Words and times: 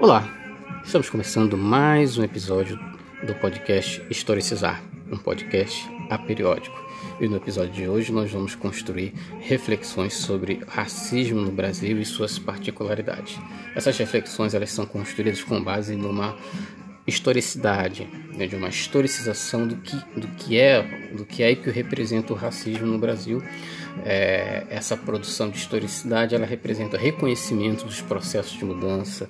Olá, 0.00 0.32
estamos 0.84 1.10
começando 1.10 1.58
mais 1.58 2.16
um 2.16 2.22
episódio 2.22 2.78
do 3.26 3.34
podcast 3.34 4.00
Historicizar, 4.08 4.80
um 5.10 5.16
podcast 5.16 5.90
aperiódico. 6.08 6.80
E 7.20 7.26
no 7.26 7.36
episódio 7.36 7.72
de 7.72 7.88
hoje 7.88 8.12
nós 8.12 8.30
vamos 8.30 8.54
construir 8.54 9.12
reflexões 9.40 10.14
sobre 10.14 10.60
racismo 10.68 11.40
no 11.40 11.50
Brasil 11.50 12.00
e 12.00 12.04
suas 12.04 12.38
particularidades. 12.38 13.40
Essas 13.74 13.98
reflexões 13.98 14.54
elas 14.54 14.70
são 14.70 14.86
construídas 14.86 15.42
com 15.42 15.60
base 15.60 15.96
numa 15.96 16.36
historicidade, 17.08 18.06
né, 18.36 18.46
de 18.46 18.54
uma 18.54 18.68
historicização 18.68 19.66
do 19.66 19.76
que, 19.76 19.96
do 20.14 20.28
que 20.28 20.58
é 20.58 21.08
do 21.12 21.24
que 21.24 21.42
é 21.42 21.50
e 21.50 21.56
que 21.56 21.70
representa 21.70 22.32
o 22.32 22.36
racismo 22.36 22.86
no 22.86 22.98
Brasil. 22.98 23.42
É, 24.04 24.64
essa 24.70 24.96
produção 24.96 25.50
de 25.50 25.56
historicidade 25.56 26.34
ela 26.34 26.46
representa 26.46 26.96
reconhecimento 26.96 27.84
dos 27.84 28.00
processos 28.00 28.56
de 28.56 28.64
mudança, 28.64 29.28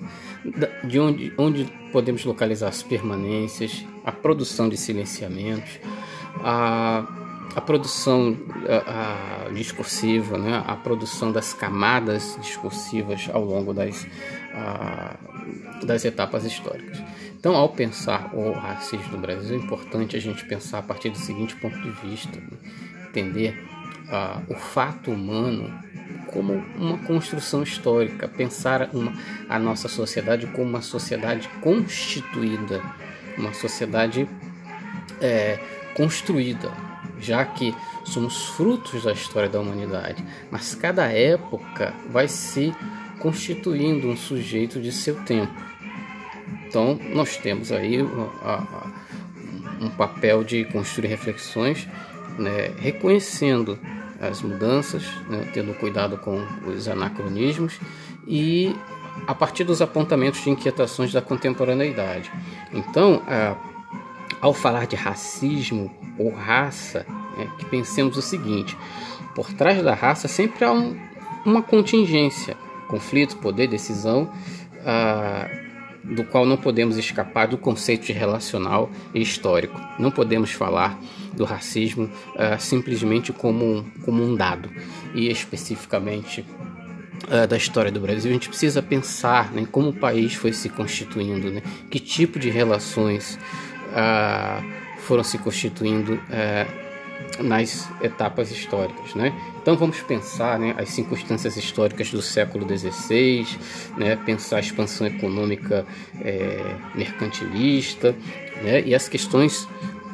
de 0.83 0.99
onde, 0.99 1.33
onde 1.37 1.65
podemos 1.91 2.23
localizar 2.23 2.67
as 2.67 2.83
permanências, 2.83 3.83
a 4.05 4.11
produção 4.11 4.69
de 4.69 4.77
silenciamentos, 4.77 5.79
a, 6.43 7.07
a 7.55 7.61
produção 7.61 8.37
a, 8.67 9.47
a 9.47 9.49
discursiva, 9.51 10.37
né, 10.37 10.63
a 10.67 10.75
produção 10.75 11.31
das 11.31 11.53
camadas 11.53 12.37
discursivas 12.41 13.27
ao 13.33 13.43
longo 13.43 13.73
das, 13.73 14.05
das 15.83 16.05
etapas 16.05 16.45
históricas. 16.45 17.01
Então, 17.39 17.55
ao 17.55 17.69
pensar 17.69 18.35
o 18.35 18.51
racismo 18.51 19.13
no 19.13 19.17
Brasil, 19.17 19.57
é 19.57 19.63
importante 19.63 20.17
a 20.17 20.19
gente 20.19 20.43
pensar 20.43 20.79
a 20.79 20.81
partir 20.81 21.09
do 21.09 21.17
seguinte 21.17 21.55
ponto 21.55 21.79
de 21.79 21.89
vista: 22.05 22.37
né? 22.37 22.57
entender 23.07 23.65
uh, 24.09 24.43
o 24.51 24.55
fato 24.55 25.09
humano 25.09 25.73
como 26.33 26.53
uma 26.75 26.97
construção 26.97 27.63
histórica, 27.63 28.27
pensar 28.27 28.89
uma, 28.93 29.13
a 29.47 29.57
nossa 29.57 29.87
sociedade 29.87 30.47
como 30.47 30.67
uma 30.67 30.81
sociedade 30.81 31.47
constituída, 31.61 32.83
uma 33.37 33.53
sociedade 33.53 34.27
é, 35.21 35.57
construída, 35.95 36.73
já 37.21 37.45
que 37.45 37.73
somos 38.03 38.47
frutos 38.49 39.05
da 39.05 39.13
história 39.13 39.47
da 39.47 39.61
humanidade, 39.61 40.23
mas 40.51 40.75
cada 40.75 41.07
época 41.07 41.93
vai 42.09 42.27
se 42.27 42.75
constituindo 43.19 44.09
um 44.09 44.17
sujeito 44.17 44.81
de 44.81 44.91
seu 44.91 45.15
tempo. 45.23 45.68
Então, 46.69 46.99
nós 47.15 47.35
temos 47.35 47.71
aí 47.71 47.99
um 49.81 49.89
papel 49.97 50.43
de 50.43 50.65
construir 50.65 51.07
reflexões, 51.07 51.87
né, 52.37 52.71
reconhecendo 52.77 53.79
as 54.21 54.43
mudanças, 54.43 55.03
né, 55.27 55.49
tendo 55.51 55.73
cuidado 55.73 56.15
com 56.19 56.45
os 56.67 56.87
anacronismos 56.87 57.79
e 58.27 58.75
a 59.25 59.33
partir 59.33 59.63
dos 59.63 59.81
apontamentos 59.81 60.43
de 60.43 60.51
inquietações 60.51 61.11
da 61.11 61.23
contemporaneidade. 61.23 62.31
Então, 62.71 63.23
ao 64.39 64.53
falar 64.53 64.85
de 64.85 64.95
racismo 64.95 65.91
ou 66.19 66.29
raça, 66.29 67.03
né, 67.35 67.49
que 67.57 67.65
pensemos 67.65 68.15
o 68.15 68.21
seguinte: 68.21 68.77
por 69.33 69.51
trás 69.53 69.81
da 69.83 69.95
raça 69.95 70.27
sempre 70.27 70.63
há 70.63 70.71
um, 70.71 70.95
uma 71.43 71.63
contingência, 71.63 72.55
conflito, 72.87 73.37
poder, 73.37 73.67
decisão. 73.67 74.31
Ah, 74.85 75.49
do 76.03 76.23
qual 76.23 76.45
não 76.45 76.57
podemos 76.57 76.97
escapar 76.97 77.47
do 77.47 77.57
conceito 77.57 78.05
de 78.05 78.13
relacional 78.13 78.89
e 79.13 79.21
histórico. 79.21 79.79
Não 79.97 80.11
podemos 80.11 80.51
falar 80.51 80.99
do 81.33 81.45
racismo 81.45 82.05
uh, 82.05 82.59
simplesmente 82.59 83.31
como 83.31 83.65
um, 83.65 83.83
como 84.03 84.23
um 84.23 84.35
dado 84.35 84.69
e 85.13 85.29
especificamente 85.29 86.45
uh, 87.27 87.47
da 87.47 87.57
história 87.57 87.91
do 87.91 87.99
Brasil. 87.99 88.29
A 88.29 88.33
gente 88.33 88.49
precisa 88.49 88.81
pensar 88.81 89.51
né, 89.51 89.67
como 89.71 89.89
o 89.89 89.93
país 89.93 90.33
foi 90.33 90.53
se 90.53 90.69
constituindo, 90.69 91.51
né, 91.51 91.61
que 91.89 91.99
tipo 91.99 92.39
de 92.39 92.49
relações 92.49 93.37
uh, 93.89 95.01
foram 95.01 95.23
se 95.23 95.37
constituindo 95.37 96.19
nas 97.39 97.89
etapas 98.01 98.51
históricas, 98.51 99.15
né? 99.15 99.33
Então 99.61 99.77
vamos 99.77 100.01
pensar, 100.01 100.59
né, 100.59 100.75
as 100.77 100.89
circunstâncias 100.89 101.55
históricas 101.57 102.11
do 102.11 102.21
século 102.21 102.65
XVI, 102.67 103.45
né, 103.97 104.15
pensar 104.15 104.57
a 104.57 104.59
expansão 104.59 105.07
econômica 105.07 105.85
é, 106.21 106.75
mercantilista, 106.95 108.15
né, 108.63 108.81
e 108.81 108.95
as 108.95 109.07
questões 109.07 109.67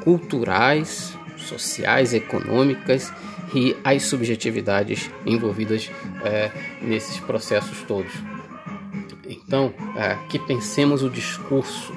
culturais, 0.03 1.17
sociais, 1.38 2.13
econômicas 2.13 3.11
e 3.53 3.75
as 3.83 4.03
subjetividades 4.03 5.09
envolvidas 5.25 5.89
é, 6.23 6.51
nesses 6.81 7.19
processos 7.19 7.81
todos. 7.83 8.11
Então, 9.55 9.73
é, 9.95 10.17
que 10.27 10.38
pensemos 10.38 11.01
o 11.01 11.09
discurso, 11.09 11.93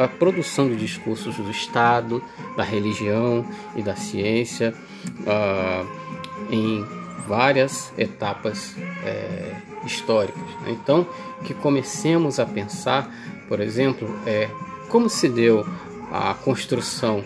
a, 0.00 0.08
produção 0.08 0.68
de 0.68 0.74
discursos 0.74 1.36
do 1.36 1.48
Estado, 1.48 2.20
da 2.56 2.64
religião 2.64 3.46
e 3.76 3.82
da 3.82 3.94
ciência 3.94 4.74
uh, 5.20 5.86
em 6.50 6.84
várias 7.28 7.92
etapas 7.96 8.74
é, 9.04 9.54
históricas. 9.86 10.42
Né? 10.62 10.72
Então, 10.72 11.06
que 11.44 11.54
comecemos 11.54 12.40
a 12.40 12.46
pensar, 12.46 13.08
por 13.46 13.60
exemplo, 13.60 14.12
é, 14.26 14.50
como 14.88 15.08
se 15.08 15.28
deu 15.28 15.64
a 16.10 16.34
construção 16.34 17.22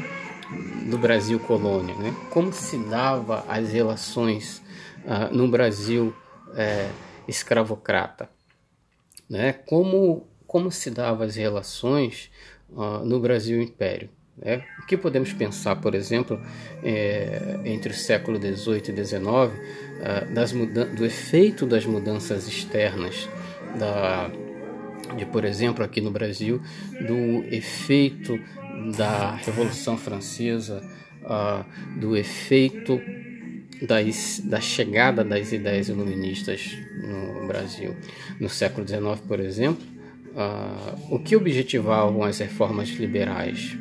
do 0.84 0.98
Brasil 0.98 1.40
colônia, 1.40 1.94
né? 1.94 2.14
como 2.28 2.52
se 2.52 2.76
dava 2.76 3.42
as 3.48 3.72
relações 3.72 4.62
uh, 5.06 5.34
no 5.34 5.48
Brasil 5.48 6.14
é, 6.54 6.90
escravocrata 7.26 8.35
né? 9.28 9.52
Como 9.52 10.26
como 10.46 10.70
se 10.70 10.90
davam 10.90 11.26
as 11.26 11.34
relações 11.34 12.30
uh, 12.70 13.04
no 13.04 13.20
Brasil 13.20 13.60
Império? 13.60 14.08
Né? 14.38 14.64
O 14.82 14.86
que 14.86 14.96
podemos 14.96 15.32
pensar, 15.32 15.76
por 15.76 15.94
exemplo, 15.94 16.40
é, 16.82 17.58
entre 17.64 17.90
o 17.90 17.94
século 17.94 18.38
XVIII 18.38 18.82
e 18.88 19.04
XIX, 19.04 19.22
uh, 19.24 20.32
das 20.32 20.52
do 20.52 21.04
efeito 21.04 21.66
das 21.66 21.84
mudanças 21.84 22.46
externas 22.46 23.28
da, 23.78 24.30
de, 25.16 25.24
por 25.26 25.44
exemplo, 25.44 25.84
aqui 25.84 26.00
no 26.00 26.10
Brasil, 26.10 26.60
do 27.06 27.44
efeito 27.54 28.38
da 28.96 29.34
Revolução 29.34 29.96
Francesa, 29.96 30.82
uh, 31.22 31.98
do 31.98 32.16
efeito 32.16 33.00
das, 33.82 34.40
da 34.44 34.60
chegada 34.60 35.24
das 35.24 35.52
ideias 35.52 35.88
iluministas 35.88 36.76
no 37.02 37.46
Brasil. 37.46 37.94
No 38.40 38.48
século 38.48 38.86
XIX, 38.86 39.20
por 39.26 39.40
exemplo, 39.40 39.84
uh, 40.34 41.14
o 41.14 41.18
que 41.18 41.36
objetivavam 41.36 42.22
as 42.22 42.38
reformas 42.38 42.88
liberais? 42.90 43.76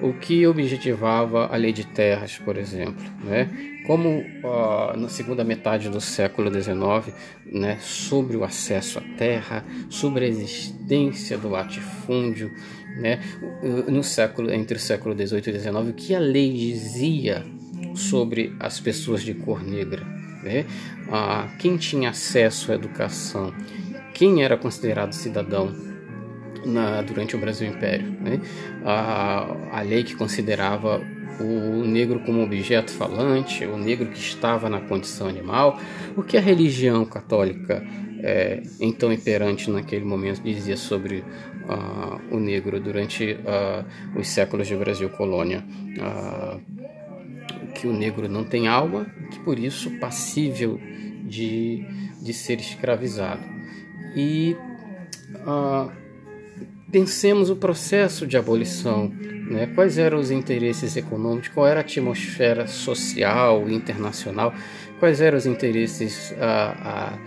O 0.00 0.12
que 0.12 0.46
objetivava 0.46 1.46
a 1.46 1.56
lei 1.56 1.72
de 1.72 1.84
terras, 1.84 2.38
por 2.38 2.56
exemplo? 2.56 3.04
Né? 3.24 3.48
Como 3.86 4.20
uh, 4.20 4.96
na 4.96 5.08
segunda 5.08 5.42
metade 5.42 5.88
do 5.88 6.00
século 6.00 6.52
XIX, 6.52 7.12
né, 7.46 7.78
sobre 7.80 8.36
o 8.36 8.44
acesso 8.44 8.98
à 8.98 9.02
terra, 9.16 9.64
sobre 9.88 10.26
a 10.26 10.28
existência 10.28 11.38
do 11.38 11.48
latifúndio, 11.48 12.52
né, 12.98 13.20
no 13.88 14.04
século 14.04 14.52
entre 14.52 14.76
o 14.76 14.80
século 14.80 15.14
XVIII 15.14 15.56
e 15.56 15.58
XIX, 15.58 15.74
o 15.88 15.92
que 15.94 16.14
a 16.14 16.18
lei 16.18 16.52
dizia 16.52 17.44
sobre 17.98 18.54
as 18.58 18.80
pessoas 18.80 19.22
de 19.22 19.34
cor 19.34 19.62
negra. 19.62 20.02
Né? 20.42 20.64
Ah, 21.10 21.48
quem 21.58 21.76
tinha 21.76 22.10
acesso 22.10 22.72
à 22.72 22.74
educação, 22.74 23.52
quem 24.14 24.42
era 24.42 24.56
considerado 24.56 25.12
cidadão 25.12 25.74
na, 26.64 27.02
durante 27.02 27.36
o 27.36 27.38
Brasil 27.38 27.68
Império. 27.68 28.10
Né? 28.20 28.40
Ah, 28.84 29.54
a 29.72 29.80
lei 29.82 30.04
que 30.04 30.14
considerava 30.14 31.02
o 31.40 31.84
negro 31.84 32.20
como 32.20 32.42
objeto 32.42 32.90
falante, 32.90 33.64
o 33.64 33.76
negro 33.76 34.08
que 34.08 34.18
estava 34.18 34.68
na 34.68 34.80
condição 34.80 35.28
animal, 35.28 35.78
o 36.16 36.22
que 36.22 36.36
a 36.36 36.40
religião 36.40 37.04
católica 37.04 37.84
é, 38.20 38.62
então 38.80 39.12
imperante 39.12 39.70
naquele 39.70 40.04
momento 40.04 40.42
dizia 40.42 40.76
sobre 40.76 41.18
uh, 41.68 42.34
o 42.34 42.40
negro 42.40 42.80
durante 42.80 43.32
uh, 43.32 44.18
os 44.18 44.28
séculos 44.28 44.66
de 44.66 44.74
Brasil 44.74 45.08
colônia. 45.10 45.64
Uh, 45.96 46.77
que 47.78 47.86
o 47.86 47.92
negro 47.92 48.28
não 48.28 48.44
tem 48.44 48.66
alma, 48.66 49.06
que 49.30 49.38
por 49.40 49.58
isso 49.58 49.90
passível 49.98 50.80
de, 51.24 51.84
de 52.20 52.32
ser 52.32 52.58
escravizado. 52.58 53.42
E 54.16 54.56
ah, 55.46 55.88
pensemos 56.90 57.50
o 57.50 57.56
processo 57.56 58.26
de 58.26 58.36
abolição, 58.36 59.08
né? 59.48 59.70
quais 59.74 59.96
eram 59.96 60.18
os 60.18 60.30
interesses 60.30 60.96
econômicos, 60.96 61.48
qual 61.48 61.66
era 61.66 61.80
a 61.80 61.82
atmosfera 61.82 62.66
social 62.66 63.68
internacional, 63.70 64.52
quais 64.98 65.20
eram 65.20 65.38
os 65.38 65.46
interesses 65.46 66.34
ah, 66.40 66.74
ah, 66.80 67.18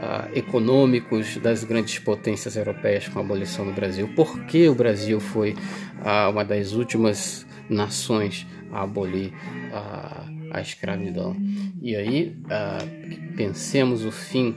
ah, 0.00 0.28
econômicos 0.34 1.36
das 1.38 1.64
grandes 1.64 1.98
potências 1.98 2.54
europeias 2.56 3.08
com 3.08 3.18
a 3.18 3.22
abolição 3.22 3.66
do 3.66 3.72
Brasil, 3.72 4.08
por 4.14 4.44
que 4.44 4.68
o 4.68 4.74
Brasil 4.74 5.18
foi 5.18 5.56
ah, 6.04 6.28
uma 6.28 6.44
das 6.44 6.72
últimas 6.74 7.44
nações 7.68 8.46
a 8.72 8.82
abolir 8.82 9.32
a, 9.72 10.26
a 10.52 10.60
escravidão. 10.60 11.36
E 11.82 11.96
aí 11.96 12.36
uh, 12.44 13.36
pensemos 13.36 14.04
o 14.04 14.12
fim, 14.12 14.56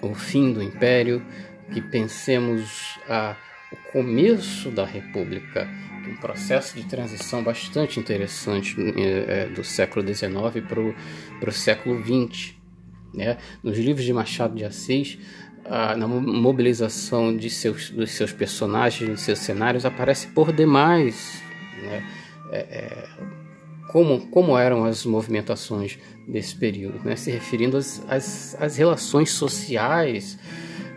o 0.00 0.14
fim 0.14 0.52
do 0.52 0.62
império, 0.62 1.24
que 1.72 1.80
pensemos 1.80 2.98
a, 3.08 3.36
o 3.72 3.92
começo 3.92 4.70
da 4.70 4.84
República, 4.84 5.68
um 6.08 6.16
processo 6.16 6.76
de 6.76 6.84
transição 6.84 7.42
bastante 7.42 8.00
interessante 8.00 8.76
é, 8.98 9.46
do 9.46 9.62
século 9.62 10.06
XIX 10.06 10.34
para 11.38 11.48
o 11.48 11.52
século 11.52 12.02
XX. 12.02 12.54
Né? 13.14 13.38
Nos 13.62 13.78
livros 13.78 14.04
de 14.04 14.12
Machado 14.12 14.54
de 14.54 14.64
Assis, 14.64 15.18
na 15.96 16.08
mobilização 16.08 17.34
de 17.36 17.48
seus, 17.48 17.90
dos 17.90 18.10
seus 18.10 18.32
personagens, 18.32 19.08
de 19.08 19.20
seus 19.20 19.38
cenários, 19.38 19.86
aparece 19.86 20.26
por 20.26 20.52
demais 20.52 21.40
né? 21.82 22.04
É, 22.52 22.58
é, 22.58 23.08
como, 23.88 24.26
como 24.28 24.56
eram 24.56 24.84
as 24.84 25.04
movimentações 25.04 25.98
desse 26.28 26.54
período, 26.54 27.00
né? 27.04 27.16
se 27.16 27.30
referindo 27.30 27.76
às, 27.76 28.02
às, 28.08 28.56
às 28.60 28.76
relações 28.76 29.30
sociais 29.30 30.38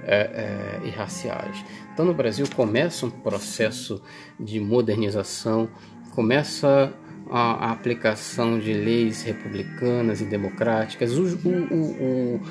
é, 0.04 0.80
e 0.86 0.90
raciais. 0.90 1.64
Então, 1.94 2.06
no 2.06 2.14
Brasil, 2.14 2.46
começa 2.56 3.06
um 3.06 3.10
processo 3.10 4.02
de 4.40 4.60
modernização, 4.60 5.70
começa 6.12 6.94
a, 7.30 7.68
a 7.68 7.72
aplicação 7.72 8.60
de 8.60 8.74
leis 8.74 9.24
republicanas 9.24 10.22
e 10.22 10.26
democráticas, 10.26 11.18
o, 11.18 11.24
o, 11.24 11.50
o, 11.50 12.42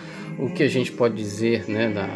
o, 0.46 0.50
que 0.54 0.62
a 0.62 0.68
gente 0.68 0.90
pode 0.92 1.14
dizer 1.14 1.68
né, 1.68 1.90
da, 1.90 2.08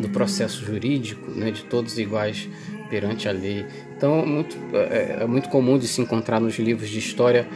do 0.00 0.08
processo 0.08 0.64
jurídico, 0.64 1.30
né, 1.30 1.50
de 1.50 1.64
todos 1.64 1.98
iguais 1.98 2.48
perante 2.92 3.26
a 3.26 3.32
lei. 3.32 3.64
Então, 3.96 4.20
é 4.20 4.26
muito, 4.26 4.58
é, 4.74 5.16
é 5.22 5.26
muito 5.26 5.48
comum 5.48 5.78
de 5.78 5.88
se 5.88 6.02
encontrar 6.02 6.38
nos 6.38 6.58
livros 6.58 6.90
de 6.90 6.98
história 6.98 7.48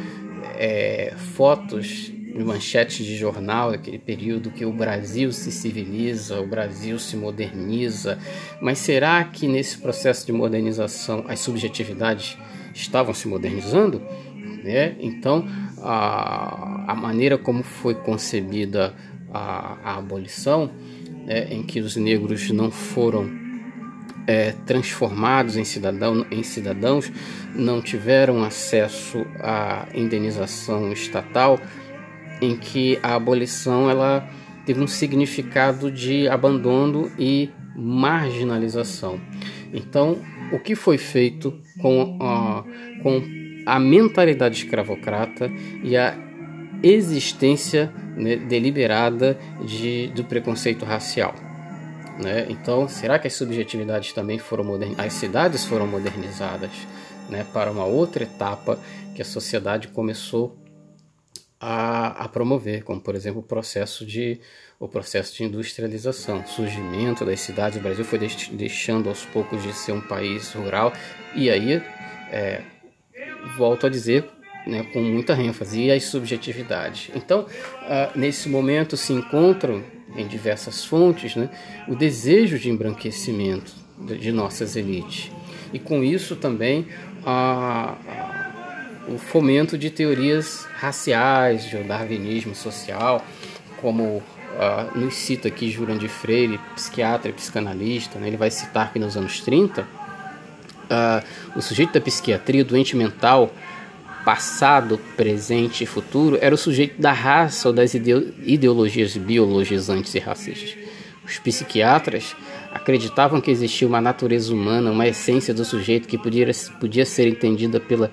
é, 0.59 1.13
fotos 1.35 2.11
manchetes 2.35 3.05
de 3.05 3.17
jornal 3.17 3.71
daquele 3.71 3.99
período 3.99 4.51
que 4.51 4.65
o 4.65 4.73
Brasil 4.73 5.33
se 5.33 5.53
civiliza, 5.53 6.41
o 6.41 6.47
Brasil 6.47 6.99
se 6.99 7.17
moderniza. 7.17 8.19
Mas 8.63 8.79
será 8.79 9.23
que 9.25 9.47
nesse 9.47 9.77
processo 9.77 10.25
de 10.25 10.33
modernização 10.33 11.25
as 11.29 11.41
subjetividades 11.41 12.39
estavam 12.75 13.13
se 13.13 13.29
modernizando? 13.29 14.03
Né? 14.65 14.97
Então, 15.01 15.47
a, 15.83 16.93
a 16.93 16.95
maneira 16.95 17.37
como 17.37 17.63
foi 17.63 17.95
concebida 17.95 18.95
a, 19.33 19.77
a 19.85 19.99
abolição, 19.99 20.71
né, 21.27 21.49
em 21.51 21.63
que 21.63 21.81
os 21.81 21.97
negros 21.97 22.51
não 22.51 22.71
foram 22.71 23.46
é, 24.27 24.53
transformados 24.67 25.57
em, 25.57 25.65
cidadão, 25.65 26.27
em 26.31 26.43
cidadãos, 26.43 27.11
não 27.55 27.81
tiveram 27.81 28.43
acesso 28.43 29.25
à 29.41 29.87
indenização 29.95 30.93
estatal, 30.93 31.59
em 32.41 32.57
que 32.57 32.99
a 33.03 33.15
abolição 33.15 33.89
ela 33.89 34.29
teve 34.65 34.81
um 34.81 34.87
significado 34.87 35.91
de 35.91 36.29
abandono 36.29 37.11
e 37.19 37.51
marginalização. 37.75 39.21
Então, 39.73 40.19
o 40.53 40.59
que 40.59 40.75
foi 40.75 40.99
feito 40.99 41.55
com 41.81 42.19
a, 42.21 42.65
com 43.03 43.23
a 43.65 43.79
mentalidade 43.79 44.65
escravocrata 44.65 45.51
e 45.83 45.97
a 45.97 46.17
existência 46.83 47.93
né, 48.17 48.37
deliberada 48.37 49.39
de, 49.65 50.09
do 50.09 50.25
preconceito 50.25 50.85
racial? 50.85 51.46
Né? 52.19 52.47
Então, 52.49 52.89
será 52.89 53.19
que 53.19 53.27
as 53.27 53.35
subjetividades 53.35 54.13
também 54.13 54.39
foram 54.39 54.65
modernizadas? 54.65 55.07
As 55.07 55.13
cidades 55.13 55.65
foram 55.65 55.87
modernizadas 55.87 56.71
né, 57.29 57.45
para 57.53 57.71
uma 57.71 57.85
outra 57.85 58.25
etapa 58.25 58.79
que 59.15 59.21
a 59.21 59.25
sociedade 59.25 59.89
começou 59.89 60.57
a, 61.61 62.25
a, 62.25 62.29
promover, 62.29 62.85
como 62.85 63.01
por 63.01 63.15
exemplo 63.15 63.41
o 63.41 63.43
processo 63.43 64.05
de 64.05 64.41
o 64.79 64.87
processo 64.87 65.35
de 65.35 65.45
industrialização, 65.45 66.47
surgimento 66.47 67.25
das 67.25 67.41
cidades. 67.41 67.79
O 67.79 67.83
Brasil 67.83 68.05
foi 68.05 68.19
deixando 68.53 69.09
aos 69.09 69.25
poucos 69.25 69.63
de 69.63 69.73
ser 69.73 69.93
um 69.93 70.03
país 70.03 70.53
rural 70.53 70.93
e 71.35 71.49
aí 71.49 71.83
é, 72.31 72.63
volto 73.57 73.87
a 73.87 73.89
dizer 73.89 74.29
né, 74.67 74.83
com 74.93 75.01
muita 75.01 75.33
ênfase 75.33 75.85
e 75.85 75.91
as 75.91 76.05
subjetividades. 76.05 77.11
Então, 77.15 77.47
ah, 77.83 78.11
nesse 78.15 78.51
momento 78.51 78.99
se 78.99 79.15
encontram 79.15 79.83
em 80.17 80.27
diversas 80.27 80.85
fontes 80.85 81.37
né, 81.37 81.49
o 81.89 81.95
desejo 81.95 82.59
de 82.59 82.71
embranquecimento 82.71 83.73
de, 83.99 84.33
nossas 84.33 84.77
elites 84.77 85.31
e 85.73 85.79
com 85.79 86.03
isso 86.03 86.37
também 86.37 86.87
a, 87.25 87.95
a 88.07 88.47
o 89.09 89.19
fomento 89.19 89.79
de 89.79 89.89
teorias 89.89 90.67
raciais, 90.75 91.69
de 91.69 91.81
darwinismo 91.85 92.57
social, 92.57 93.25
como 93.81 94.21
nos 94.95 95.15
cita 95.15 95.49
aqui 95.49 95.71
Jurandir 95.71 96.09
Freire, 96.09 96.59
psiquiatra 96.75 97.31
e 97.31 97.33
psicanalista, 97.33 98.19
né? 98.19 98.29
ele 98.29 98.37
vai 98.37 98.51
citar 98.51 98.93
que 98.93 98.99
nos 98.99 99.17
anos 99.17 99.41
30, 99.41 99.83
uh, 99.83 99.87
ah, 100.89 101.23
o 101.55 101.61
sujeito 101.61 101.93
da 101.93 102.01
psiquiatria, 102.01 102.65
doente 102.65 102.97
mental, 102.97 103.53
passado, 104.27 104.99
presente 105.17 105.85
e 105.85 105.87
futuro, 105.87 106.37
era 106.41 106.53
o 106.53 106.59
sujeito 106.59 107.01
da 107.01 107.13
raça 107.13 107.69
ou 107.69 107.73
das 107.73 107.95
ideologias 107.95 109.17
biologizantes 109.17 110.13
e 110.17 110.19
racistas. 110.19 110.77
Os 111.25 111.39
psiquiatras 111.39 112.35
acreditavam 112.75 113.41
que 113.41 113.53
existia 113.53 113.87
uma 113.87 114.01
natureza 114.01 114.53
humana, 114.53 114.91
uma 114.91 115.07
essência 115.07 115.55
do 115.55 115.65
sujeito 115.65 116.09
que 116.09 116.19
podia, 116.19 116.51
podia 116.81 117.07
ser 117.07 117.29
entendida 117.29 117.79
pela 117.79 118.11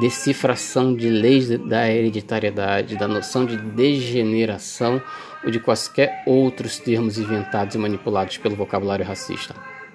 decifração 0.00 0.94
de 0.94 1.10
leis 1.10 1.50
da 1.50 1.86
hereditariedade, 1.86 2.96
da 2.96 3.06
noção 3.06 3.44
de 3.44 3.58
degeneração 3.58 5.02
ou 5.44 5.50
de 5.50 5.60
quaisquer 5.60 6.22
outros 6.26 6.78
termos 6.78 7.18
inventados 7.18 7.74
e 7.74 7.78
manipulados 7.78 8.38
pelo 8.38 8.56
vocabulário 8.56 9.04
racista. 9.04 9.54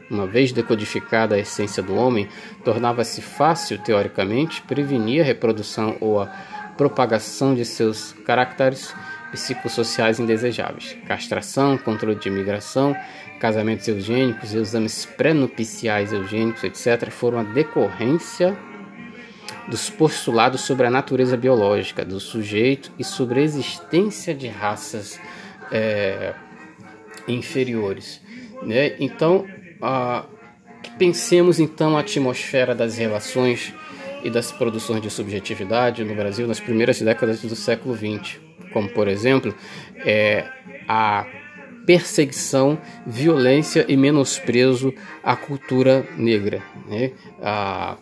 Uma 0.09 0.25
vez 0.25 0.51
decodificada 0.51 1.35
a 1.35 1.39
essência 1.39 1.83
do 1.83 1.95
homem, 1.95 2.27
tornava-se 2.63 3.21
fácil, 3.21 3.77
teoricamente, 3.77 4.61
prevenir 4.61 5.21
a 5.21 5.25
reprodução 5.25 5.97
ou 5.99 6.21
a 6.21 6.27
propagação 6.77 7.53
de 7.53 7.65
seus 7.65 8.13
caracteres 8.25 8.93
psicossociais 9.31 10.19
indesejáveis. 10.19 10.95
Castração, 11.05 11.77
controle 11.77 12.15
de 12.15 12.29
imigração, 12.29 12.95
casamentos 13.39 13.87
eugênicos, 13.87 14.53
exames 14.53 15.05
pré-nupciais 15.05 16.13
eugênicos, 16.13 16.63
etc., 16.63 17.09
foram 17.09 17.39
a 17.39 17.43
decorrência 17.43 18.57
dos 19.67 19.89
postulados 19.89 20.61
sobre 20.61 20.87
a 20.87 20.89
natureza 20.89 21.35
biológica 21.35 22.05
do 22.05 22.19
sujeito 22.19 22.91
e 22.97 23.03
sobre 23.03 23.41
a 23.41 23.43
existência 23.43 24.33
de 24.33 24.47
raças 24.47 25.19
é, 25.71 26.33
inferiores. 27.27 28.21
Né? 28.63 28.95
Então, 28.99 29.45
a, 29.81 30.25
pensemos 30.97 31.59
então 31.59 31.97
a 31.97 32.01
atmosfera 32.01 32.73
das 32.73 32.97
relações 32.97 33.73
e 34.23 34.29
das 34.29 34.51
produções 34.51 35.01
de 35.01 35.09
subjetividade 35.09 36.03
no 36.03 36.15
Brasil 36.15 36.47
nas 36.47 36.59
primeiras 36.59 37.01
décadas 37.01 37.41
do 37.41 37.55
século 37.55 37.95
XX, 37.95 38.39
como 38.73 38.89
por 38.89 39.07
exemplo 39.07 39.53
é, 40.05 40.45
a 40.87 41.25
perseguição, 41.85 42.77
violência 43.05 43.85
e 43.87 43.95
menosprezo 43.95 44.93
à 45.23 45.35
cultura 45.35 46.05
negra. 46.17 46.61
Né? 46.87 47.13
A, 47.41 47.95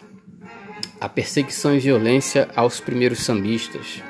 a 1.00 1.10
perseguição 1.10 1.75
e 1.75 1.79
violência 1.79 2.50
aos 2.55 2.79
primeiros 2.79 3.20
sambistas, 3.20 4.01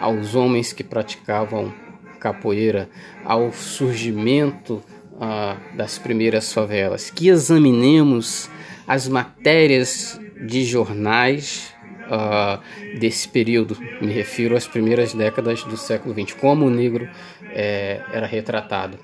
aos 0.00 0.34
homens 0.34 0.72
que 0.72 0.82
praticavam 0.82 1.72
capoeira, 2.18 2.88
ao 3.24 3.52
surgimento 3.52 4.82
ah, 5.20 5.56
das 5.76 5.98
primeiras 5.98 6.52
favelas. 6.52 7.10
Que 7.10 7.28
examinemos 7.28 8.50
as 8.86 9.08
matérias 9.08 10.20
de 10.46 10.64
jornais 10.64 11.74
ah, 12.10 12.60
desse 12.98 13.28
período, 13.28 13.76
me 14.00 14.12
refiro 14.12 14.56
às 14.56 14.66
primeiras 14.66 15.14
décadas 15.14 15.62
do 15.64 15.76
século 15.76 16.14
XX, 16.14 16.34
como 16.34 16.66
o 16.66 16.70
negro 16.70 17.08
eh, 17.50 18.00
era 18.12 18.26
retratado. 18.26 18.98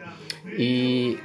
E 0.59 1.19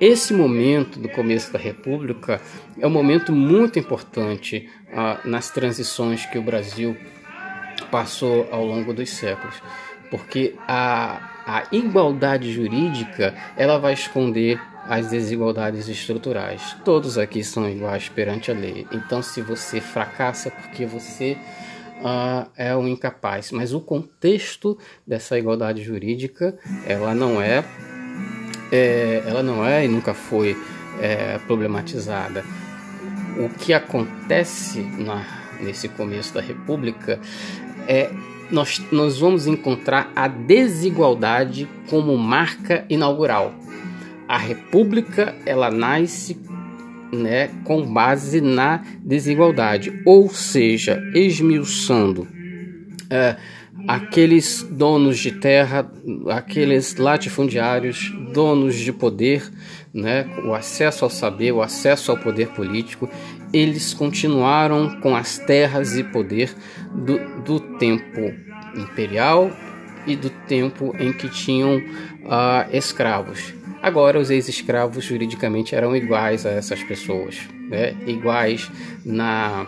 esse 0.00 0.32
momento 0.32 0.98
do 0.98 1.08
começo 1.08 1.52
da 1.52 1.58
República 1.58 2.40
é 2.78 2.86
um 2.86 2.90
momento 2.90 3.32
muito 3.32 3.78
importante 3.78 4.68
ah, 4.92 5.20
nas 5.24 5.50
transições 5.50 6.24
que 6.26 6.38
o 6.38 6.42
Brasil 6.42 6.96
passou 7.90 8.48
ao 8.50 8.64
longo 8.64 8.92
dos 8.92 9.10
séculos, 9.10 9.62
porque 10.10 10.54
a, 10.66 11.35
a 11.46 11.64
igualdade 11.70 12.52
jurídica 12.52 13.34
ela 13.56 13.78
vai 13.78 13.92
esconder 13.92 14.60
as 14.88 15.08
desigualdades 15.08 15.88
estruturais. 15.88 16.76
Todos 16.84 17.16
aqui 17.16 17.42
são 17.44 17.68
iguais 17.68 18.08
perante 18.08 18.50
a 18.50 18.54
lei. 18.54 18.86
Então, 18.92 19.22
se 19.22 19.40
você 19.40 19.80
fracassa 19.80 20.48
é 20.48 20.50
porque 20.50 20.84
você 20.84 21.36
uh, 22.00 22.48
é 22.56 22.76
um 22.76 22.88
incapaz, 22.88 23.52
mas 23.52 23.72
o 23.72 23.80
contexto 23.80 24.76
dessa 25.06 25.38
igualdade 25.38 25.82
jurídica 25.82 26.58
ela 26.84 27.14
não 27.14 27.40
é 27.40 27.64
é, 28.72 29.22
ela 29.24 29.42
não 29.42 29.64
é 29.64 29.84
e 29.84 29.88
nunca 29.88 30.14
foi 30.14 30.56
é, 31.00 31.38
problematizada. 31.46 32.44
O 33.38 33.48
que 33.48 33.72
acontece 33.72 34.80
na, 34.80 35.24
nesse 35.60 35.88
começo 35.88 36.34
da 36.34 36.40
República 36.40 37.20
é 37.86 38.10
nós, 38.50 38.82
nós 38.92 39.18
vamos 39.18 39.46
encontrar 39.46 40.12
a 40.14 40.28
desigualdade 40.28 41.68
como 41.88 42.16
marca 42.16 42.84
inaugural. 42.88 43.54
a 44.28 44.38
república 44.38 45.34
ela 45.44 45.70
nasce 45.70 46.36
né, 47.12 47.48
com 47.64 47.82
base 47.86 48.40
na 48.40 48.82
desigualdade, 49.04 50.02
ou 50.04 50.28
seja, 50.28 51.00
esmiuçando 51.14 52.26
é, 53.08 53.36
aqueles 53.86 54.66
donos 54.68 55.18
de 55.18 55.30
terra, 55.30 55.90
aqueles 56.28 56.96
latifundiários, 56.96 58.12
donos 58.32 58.74
de 58.74 58.92
poder, 58.92 59.48
né, 59.96 60.28
o 60.44 60.52
acesso 60.52 61.04
ao 61.04 61.10
saber, 61.10 61.52
o 61.52 61.62
acesso 61.62 62.10
ao 62.10 62.18
poder 62.18 62.48
político, 62.48 63.08
eles 63.50 63.94
continuaram 63.94 65.00
com 65.00 65.16
as 65.16 65.38
terras 65.38 65.96
e 65.96 66.04
poder 66.04 66.54
do, 66.92 67.18
do 67.42 67.58
tempo 67.78 68.34
imperial 68.76 69.50
e 70.06 70.14
do 70.14 70.28
tempo 70.28 70.94
em 70.98 71.12
que 71.12 71.30
tinham 71.30 71.78
uh, 71.78 72.76
escravos. 72.76 73.54
Agora, 73.82 74.18
os 74.18 74.30
ex-escravos 74.30 75.04
juridicamente 75.04 75.74
eram 75.74 75.96
iguais 75.96 76.44
a 76.44 76.50
essas 76.50 76.82
pessoas, 76.82 77.38
né? 77.70 77.94
iguais 78.06 78.70
na 79.04 79.66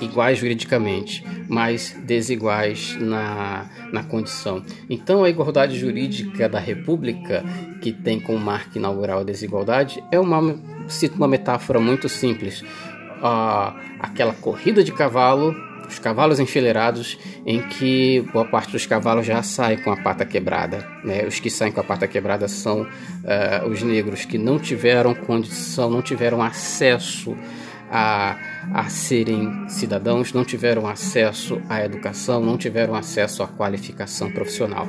iguais 0.00 0.38
juridicamente, 0.38 1.24
mas 1.48 1.96
desiguais 2.04 2.96
na, 3.00 3.66
na 3.92 4.02
condição. 4.02 4.62
Então, 4.88 5.24
a 5.24 5.30
igualdade 5.30 5.78
jurídica 5.78 6.48
da 6.48 6.58
República, 6.58 7.44
que 7.80 7.92
tem 7.92 8.20
como 8.20 8.38
marca 8.38 8.78
inaugural 8.78 9.20
a 9.20 9.24
desigualdade, 9.24 10.02
é 10.10 10.18
uma, 10.18 10.56
cito 10.88 11.16
uma 11.16 11.28
metáfora 11.28 11.80
muito 11.80 12.08
simples. 12.08 12.64
Ah, 13.22 13.74
aquela 14.00 14.34
corrida 14.34 14.84
de 14.84 14.92
cavalo, 14.92 15.54
os 15.88 15.98
cavalos 15.98 16.40
enfileirados, 16.40 17.18
em 17.44 17.62
que 17.62 18.20
boa 18.32 18.44
parte 18.44 18.72
dos 18.72 18.86
cavalos 18.86 19.24
já 19.24 19.42
sai 19.42 19.76
com 19.76 19.90
a 19.90 19.96
pata 19.96 20.24
quebrada. 20.24 20.86
Né? 21.04 21.24
Os 21.26 21.38
que 21.38 21.48
saem 21.48 21.72
com 21.72 21.80
a 21.80 21.84
pata 21.84 22.06
quebrada 22.08 22.48
são 22.48 22.82
uh, 22.82 23.68
os 23.68 23.82
negros 23.82 24.24
que 24.24 24.36
não 24.36 24.58
tiveram 24.58 25.14
condição, 25.14 25.88
não 25.88 26.02
tiveram 26.02 26.42
acesso 26.42 27.36
a, 27.90 28.36
a 28.72 28.88
serem 28.88 29.68
cidadãos, 29.68 30.32
não 30.32 30.44
tiveram 30.44 30.86
acesso 30.86 31.60
à 31.68 31.84
educação, 31.84 32.40
não 32.40 32.56
tiveram 32.56 32.94
acesso 32.94 33.42
à 33.42 33.48
qualificação 33.48 34.30
profissional. 34.30 34.88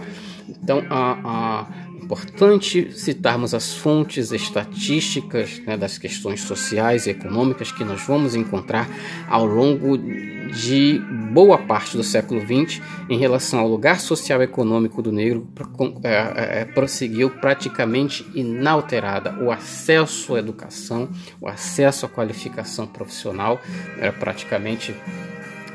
Então, 0.50 0.84
a, 0.90 1.18
a 1.24 1.87
importante 2.08 2.90
citarmos 2.94 3.54
as 3.54 3.74
fontes 3.74 4.32
estatísticas 4.32 5.60
né, 5.66 5.76
das 5.76 5.98
questões 5.98 6.40
sociais 6.40 7.06
e 7.06 7.10
econômicas 7.10 7.70
que 7.70 7.84
nós 7.84 8.02
vamos 8.08 8.34
encontrar 8.34 8.90
ao 9.28 9.46
longo 9.46 9.98
de 9.98 11.02
boa 11.34 11.58
parte 11.58 11.98
do 11.98 12.04
século 12.04 12.40
XX 12.40 12.82
em 13.10 13.18
relação 13.18 13.60
ao 13.60 13.68
lugar 13.68 14.00
social 14.00 14.40
e 14.40 14.46
econômico 14.46 15.02
do 15.02 15.12
negro 15.12 15.46
é, 16.02 16.62
é, 16.62 16.66
prosseguiu 16.66 17.30
praticamente 17.30 18.26
inalterada. 18.34 19.38
O 19.42 19.52
acesso 19.52 20.36
à 20.36 20.40
educação, 20.40 21.10
o 21.42 21.48
acesso 21.48 22.06
à 22.06 22.10
qualificação 22.10 22.88
profissional 22.88 23.60
era 24.00 24.14
praticamente 24.14 24.96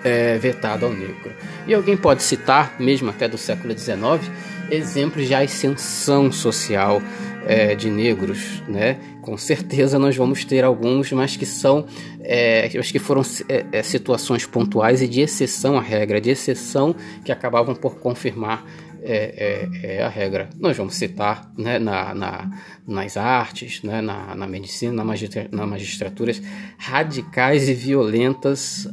é, 0.03 0.39
vetado 0.39 0.87
ao 0.87 0.93
negro. 0.93 1.31
E 1.67 1.75
alguém 1.75 1.97
pode 1.97 2.23
citar, 2.23 2.75
mesmo 2.81 3.11
até 3.11 3.29
do 3.29 3.37
século 3.37 3.77
XIX, 3.77 4.31
exemplos 4.73 5.27
de 5.27 5.35
ascensão 5.35 6.33
social 6.33 7.03
é, 7.47 7.75
de 7.75 7.91
negros, 7.91 8.63
né? 8.69 8.99
Com 9.21 9.37
certeza 9.37 9.99
nós 9.99 10.17
vamos 10.17 10.45
ter 10.45 10.65
alguns, 10.65 11.13
mas 11.13 11.37
que 11.37 11.47
são, 11.47 11.87
é, 12.21 12.69
que 12.69 12.99
foram 12.99 13.23
é, 13.49 13.67
é, 13.71 13.83
situações 13.83 14.47
pontuais 14.47 15.03
e 15.03 15.09
de 15.09 15.21
exceção 15.21 15.77
à 15.77 15.81
regra, 15.81 16.21
de 16.21 16.31
exceção 16.31 16.95
que 17.25 17.31
acabavam 17.31 17.75
por 17.75 17.99
confirmar 17.99 18.65
é, 19.05 19.69
é, 19.83 19.97
é, 19.97 20.03
a 20.03 20.09
regra. 20.09 20.49
Nós 20.59 20.77
vamos 20.77 20.95
citar 20.95 21.53
né, 21.59 21.79
na, 21.79 22.15
na, 22.15 22.51
nas 22.87 23.17
artes, 23.17 23.83
né, 23.83 24.01
na, 24.01 24.35
na 24.35 24.47
medicina, 24.47 24.93
na, 24.93 25.05
magistra, 25.05 25.49
na 25.51 25.67
magistraturas, 25.67 26.41
radicais 26.79 27.69
e 27.69 27.75
violentas. 27.75 28.89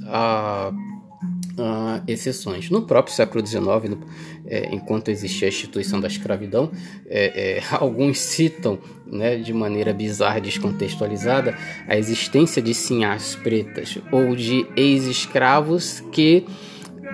Exceções. 2.07 2.69
No 2.69 2.83
próprio 2.83 3.13
século 3.13 3.45
XIX, 3.45 3.97
é, 4.45 4.73
enquanto 4.73 5.09
existia 5.09 5.47
a 5.47 5.49
instituição 5.49 5.99
da 5.99 6.07
escravidão, 6.07 6.71
é, 7.07 7.57
é, 7.57 7.63
alguns 7.75 8.19
citam 8.19 8.79
né, 9.05 9.37
de 9.37 9.53
maneira 9.53 9.93
bizarra 9.93 10.37
e 10.37 10.41
descontextualizada 10.41 11.57
a 11.87 11.97
existência 11.97 12.61
de 12.61 12.73
sinhás 12.73 13.35
pretas 13.35 13.97
ou 14.11 14.35
de 14.35 14.67
ex-escravos 14.75 16.01
que 16.11 16.45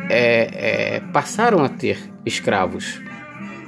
é, 0.09 0.95
é, 0.95 0.99
passaram 1.11 1.63
a 1.63 1.69
ter 1.69 1.97
escravos. 2.25 3.01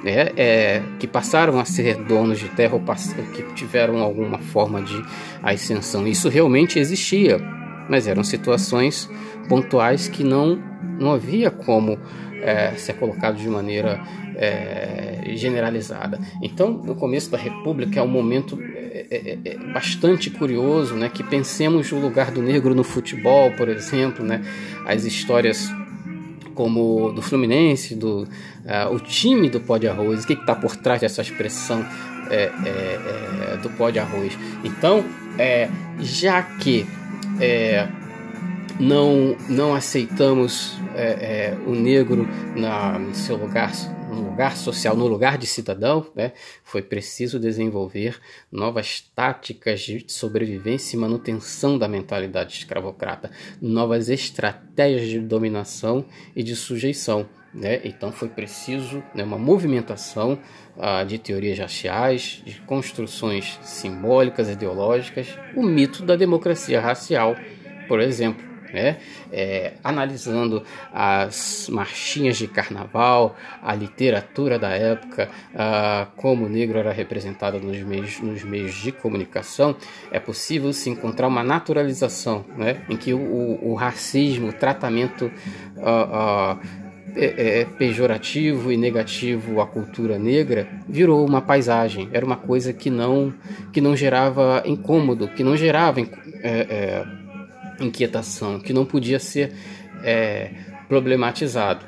Né, 0.03 0.29
é, 0.38 0.84
que 1.00 1.07
passaram 1.07 1.60
a 1.60 1.65
ser 1.65 1.96
donos 1.96 2.38
de 2.38 2.48
terra 2.50 2.75
ou 2.75 2.84
que 3.34 3.41
tiveram 3.55 3.98
alguma 3.98 4.38
forma 4.38 4.79
de 4.79 5.03
ascensão. 5.41 6.07
Isso 6.07 6.29
realmente 6.29 6.77
existia, 6.77 7.41
mas 7.89 8.08
eram 8.08 8.24
situações 8.24 9.10
pontuais 9.48 10.08
que 10.08 10.24
não, 10.24 10.62
não 11.00 11.13
havia 11.13 11.50
como 11.50 11.98
é, 12.41 12.72
ser 12.75 12.94
colocado 12.94 13.38
de 13.38 13.48
maneira 13.48 14.01
é, 14.36 15.34
generalizada. 15.36 16.20
Então, 16.41 16.72
no 16.72 16.96
começo 16.96 17.32
da 17.32 17.38
República 17.38 18.00
é 18.00 18.03
um 18.03 18.08
momento 18.08 18.60
é, 18.62 19.08
é, 19.10 19.38
é, 19.44 19.58
bastante 19.74 20.29
curioso, 20.29 20.96
né, 20.96 21.10
que 21.10 21.24
pensemos 21.24 21.91
o 21.91 21.98
lugar 21.98 22.32
do 22.32 22.41
negro 22.41 22.75
no 22.75 22.84
futebol, 22.84 23.51
por 23.51 23.70
exemplo, 23.70 24.25
né, 24.25 24.41
as 24.86 25.06
histórias 25.06 25.70
como 26.53 27.12
do 27.12 27.22
Fluminense, 27.22 27.94
do 27.94 28.24
uh, 28.24 28.91
o 28.91 29.00
time 29.00 29.48
do 29.48 29.60
pó 29.60 29.77
de 29.77 29.88
arroz, 29.88 30.24
o 30.24 30.27
que 30.27 30.34
está 30.34 30.56
por 30.56 30.75
trás 30.75 31.01
dessa 31.01 31.22
expressão 31.22 31.86
é, 32.32 32.36
é, 32.36 33.53
é, 33.53 33.58
do 33.62 33.70
pó 33.70 33.91
de 33.91 34.00
arroz. 34.00 34.38
Então, 34.63 35.06
já 36.00 36.41
que 36.41 36.88
não, 38.79 39.36
não 39.50 39.74
aceitamos 39.74 40.77
é, 40.96 41.53
é, 41.53 41.58
o 41.65 41.74
negro 41.74 42.27
na, 42.56 43.00
no 43.00 43.13
seu 43.13 43.36
lugar, 43.36 43.72
no 44.10 44.29
lugar 44.29 44.56
social, 44.56 44.96
no 44.96 45.08
lugar 45.08 45.38
de 45.38 45.48
cidadão, 45.48 46.06
né? 46.15 46.34
foi 46.63 46.82
preciso 46.82 47.39
desenvolver 47.39 48.20
novas 48.51 49.01
táticas 49.15 49.82
de 49.82 50.06
sobrevivência 50.08 50.96
e 50.96 51.00
manutenção 51.00 51.77
da 51.77 51.88
mentalidade 51.88 52.53
escravocrata, 52.53 53.32
novas 53.62 54.10
estratégias 54.10 55.10
de 55.10 55.20
dominação 55.20 56.06
e 56.36 56.44
de 56.44 56.56
sujeição. 56.56 57.27
Né? 57.54 57.82
Então 57.84 58.12
foi 58.12 58.27
preciso 58.27 59.04
né, 59.16 59.24
uma 59.24 59.38
movimentação 59.38 60.38
ah, 60.77 61.04
de 61.04 61.18
teorias 61.18 61.58
raciais, 61.58 62.42
de 62.46 62.60
construções 62.62 63.58
simbólicas, 63.63 64.50
ideológicas, 64.50 65.27
o 65.56 65.63
mito 65.63 66.04
da 66.04 66.16
democracia 66.16 66.80
racial, 66.80 67.36
por 67.88 68.00
exemplo 68.00 68.48
né? 68.74 68.98
É, 69.32 69.74
analisando 69.84 70.63
as 70.94 71.68
marchinhas 71.70 72.38
de 72.38 72.48
carnaval, 72.48 73.36
a 73.62 73.74
literatura 73.74 74.58
da 74.58 74.70
época, 74.70 75.30
uh, 75.54 76.12
como 76.16 76.46
o 76.46 76.50
negro 76.50 76.77
era 76.77 76.92
representado 76.92 77.60
nos 77.60 77.77
meios, 77.80 78.20
nos 78.20 78.44
meios 78.44 78.75
de 78.75 78.92
comunicação, 78.92 79.75
é 80.12 80.20
possível 80.20 80.72
se 80.74 80.89
encontrar 80.89 81.27
uma 81.27 81.44
naturalização 81.44 82.46
né? 82.56 82.82
em 82.89 82.96
que 82.96 83.13
o, 83.13 83.20
o, 83.20 83.72
o 83.72 83.74
racismo, 83.74 84.50
o 84.50 84.54
tratamento 84.54 85.32
uh, 85.75 86.56
uh, 86.56 86.87
é, 87.16 87.60
é, 87.62 87.66
pejorativo 87.66 88.72
e 88.72 88.78
negativo 88.78 89.60
à 89.62 89.66
cultura 89.66 90.20
negra 90.20 90.68
virou 90.88 91.26
uma 91.26 91.42
paisagem, 91.42 92.10
era 92.12 92.26
uma 92.26 92.38
coisa 92.38 92.74
que 92.74 92.90
não, 92.90 93.34
que 93.72 93.82
não 93.82 93.96
gerava 93.96 94.64
incômodo, 94.66 95.28
que 95.28 95.44
não 95.44 95.56
gerava. 95.56 96.00
É, 96.00 96.06
é 96.44 97.06
inquietação, 97.80 98.60
que 98.60 98.74
não 98.74 98.86
podia 98.86 99.20
ser 99.20 99.54
é, 100.04 100.52
problematizado. 100.88 101.86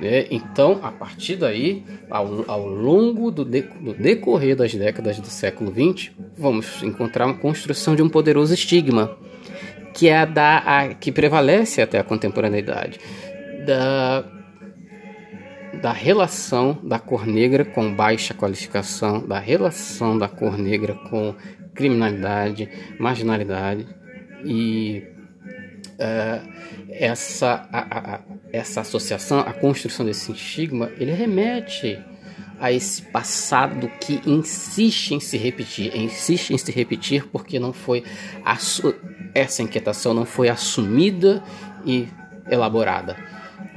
Né? 0.00 0.26
Então, 0.30 0.80
a 0.82 0.90
partir 0.90 1.36
daí, 1.36 1.84
ao, 2.10 2.50
ao 2.50 2.66
longo 2.66 3.30
do, 3.30 3.44
de, 3.44 3.62
do, 3.62 3.94
decorrer 3.94 4.56
das 4.56 4.74
décadas 4.74 5.18
do 5.18 5.26
século 5.26 5.72
XX, 5.72 6.10
vamos 6.36 6.82
encontrar 6.82 7.26
uma 7.26 7.34
construção 7.34 7.94
de 7.94 8.02
um 8.02 8.08
poderoso 8.08 8.54
estigma, 8.54 9.16
que 9.94 10.08
é 10.08 10.18
a 10.18 10.24
da 10.24 10.58
a, 10.58 10.94
que 10.94 11.12
prevalece 11.12 11.82
até 11.82 11.98
a 11.98 12.04
contemporaneidade, 12.04 12.98
da, 13.66 14.24
da 15.80 15.92
relação 15.92 16.78
da 16.82 16.98
cor 16.98 17.26
negra 17.26 17.64
com 17.64 17.94
baixa 17.94 18.34
qualificação, 18.34 19.26
da 19.26 19.38
relação 19.38 20.18
da 20.18 20.28
cor 20.28 20.58
negra 20.58 20.94
com 20.94 21.34
criminalidade, 21.74 22.68
marginalidade 22.98 23.86
e 24.44 25.04
uh, 25.94 26.48
essa, 26.90 27.68
a, 27.72 28.14
a, 28.14 28.20
essa 28.52 28.82
associação, 28.82 29.40
a 29.40 29.52
construção 29.52 30.04
desse 30.04 30.32
estigma, 30.32 30.90
ele 30.98 31.12
remete 31.12 31.98
a 32.58 32.70
esse 32.70 33.00
passado 33.02 33.88
que 34.00 34.20
insiste 34.26 35.12
em 35.12 35.20
se 35.20 35.38
repetir, 35.38 35.96
insiste 35.96 36.50
em 36.52 36.58
se 36.58 36.70
repetir 36.70 37.26
porque 37.28 37.58
não 37.58 37.72
foi 37.72 38.04
essa 39.34 39.62
inquietação 39.62 40.12
não 40.12 40.26
foi 40.26 40.50
assumida 40.50 41.42
e 41.86 42.06
elaborada, 42.50 43.16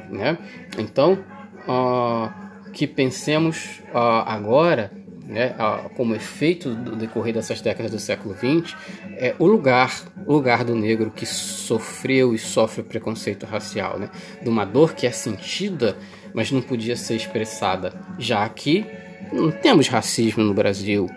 né? 0.10 0.38
Então, 0.78 1.24
uh, 1.68 2.72
que 2.72 2.88
pensemos 2.88 3.82
uh, 3.94 4.24
agora 4.26 4.92
né, 5.26 5.56
como 5.96 6.14
efeito 6.14 6.74
do 6.76 6.96
decorrer 6.96 7.34
dessas 7.34 7.62
décadas 7.62 7.92
do 7.92 8.00
século 8.00 8.36
XX, 8.36 8.76
é 9.18 9.36
o 9.40 9.46
lugar, 9.46 10.04
o 10.26 10.34
lugar 10.34 10.64
do 10.64 10.76
negro 10.76 11.10
que 11.10 11.26
sofreu 11.26 12.36
e 12.36 12.38
sofre 12.38 12.84
preconceito 12.84 13.46
racial, 13.46 13.98
né, 13.98 14.10
de 14.42 14.50
uma 14.50 14.66
dor 14.66 14.94
que 14.94 15.08
é 15.08 15.12
sentida, 15.12 15.98
mas 16.34 16.52
não 16.52 16.62
podia 16.62 16.96
ser 16.96 17.16
expressada, 17.16 17.94
já 18.20 18.48
que 18.50 18.86
não 19.32 19.50
temos 19.50 19.88
racismo 19.88 20.44
no 20.44 20.54
Brasil, 20.54 21.10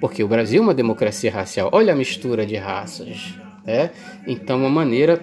porque 0.00 0.24
o 0.24 0.28
Brasil 0.28 0.60
é 0.62 0.64
uma 0.64 0.74
democracia 0.74 1.30
racial. 1.30 1.68
Olha 1.72 1.92
a 1.92 1.96
mistura 1.96 2.46
de 2.46 2.56
raças, 2.56 3.34
né? 3.66 3.90
Então, 4.26 4.58
uma 4.58 4.70
maneira 4.70 5.20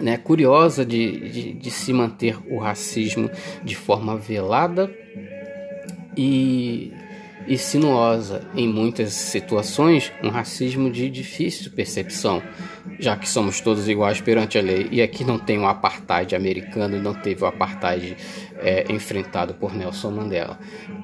né, 0.00 0.16
curiosa 0.16 0.84
de, 0.84 1.28
de, 1.28 1.52
de 1.52 1.70
se 1.70 1.92
manter 1.92 2.38
o 2.50 2.58
racismo 2.58 3.30
de 3.62 3.74
forma 3.74 4.16
velada 4.16 4.90
e, 6.16 6.92
e 7.46 7.56
sinuosa. 7.56 8.42
Em 8.54 8.68
muitas 8.68 9.12
situações, 9.12 10.12
um 10.22 10.28
racismo 10.28 10.90
de 10.90 11.08
difícil 11.08 11.70
percepção, 11.72 12.42
já 12.98 13.16
que 13.16 13.28
somos 13.28 13.60
todos 13.60 13.88
iguais 13.88 14.20
perante 14.20 14.58
a 14.58 14.62
lei. 14.62 14.88
E 14.90 15.00
aqui 15.02 15.24
não 15.24 15.38
tem 15.38 15.58
o 15.58 15.66
apartheid 15.66 16.34
americano, 16.34 17.00
não 17.00 17.14
teve 17.14 17.44
o 17.44 17.46
apartheid 17.46 18.16
é, 18.58 18.92
enfrentado 18.92 19.54
por 19.54 19.74
Nelson 19.74 20.10
Mandela. 20.10 20.58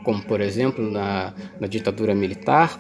Como, 0.05 0.23
por 0.23 0.41
exemplo, 0.41 0.91
na, 0.91 1.33
na 1.61 1.67
ditadura 1.67 2.15
militar, 2.15 2.79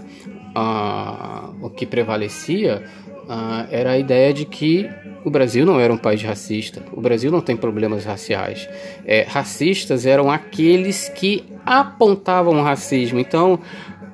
ah, 0.54 1.50
o 1.60 1.70
que 1.70 1.86
prevalecia 1.86 2.84
ah, 3.28 3.66
era 3.70 3.92
a 3.92 3.98
ideia 3.98 4.32
de 4.32 4.44
que 4.44 4.88
o 5.24 5.30
Brasil 5.30 5.66
não 5.66 5.78
era 5.78 5.92
um 5.92 5.98
país 5.98 6.22
racista, 6.22 6.82
o 6.92 7.00
Brasil 7.00 7.30
não 7.30 7.40
tem 7.40 7.56
problemas 7.56 8.04
raciais. 8.04 8.68
É, 9.04 9.22
racistas 9.22 10.06
eram 10.06 10.30
aqueles 10.30 11.08
que 11.08 11.44
apontavam 11.64 12.58
o 12.58 12.62
racismo. 12.62 13.18
Então, 13.18 13.60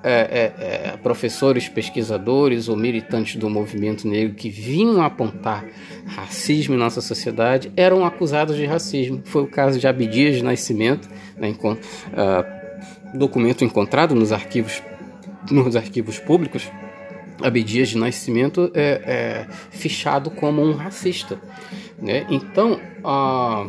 é, 0.03 0.13
é, 0.61 0.65
é, 0.65 0.97
professores, 0.99 1.69
pesquisadores 1.69 2.69
ou 2.69 2.77
militantes 2.77 3.37
do 3.37 3.51
movimento 3.51 4.07
negro 4.07 4.35
que 4.35 4.49
vinham 4.49 5.03
apontar 5.03 5.65
racismo 6.07 6.75
em 6.75 6.79
nossa 6.79 7.01
sociedade 7.01 7.73
eram 7.77 8.05
acusados 8.05 8.57
de 8.57 8.67
racismo. 8.67 9.21
Foi 9.25 9.43
o 9.43 9.49
caso 9.49 9.81
de 9.81 9.89
Abdias 9.89 10.37
de 10.37 10.45
Nascimento, 10.45 11.09
né, 11.37 11.53
uh, 11.53 13.17
documento 13.19 13.65
encontrado 13.65 14.15
nos 14.15 14.31
arquivos, 14.31 14.81
nos 15.51 15.75
arquivos 15.75 16.21
públicos 16.21 16.71
Abdias 17.43 17.89
de 17.89 17.99
Nascimento 17.99 18.71
é, 18.75 19.03
é 19.05 19.47
fichado 19.71 20.31
como 20.31 20.63
um 20.63 20.73
racista. 20.73 21.39
Né? 21.99 22.27
Então, 22.29 22.81
a, 23.05 23.67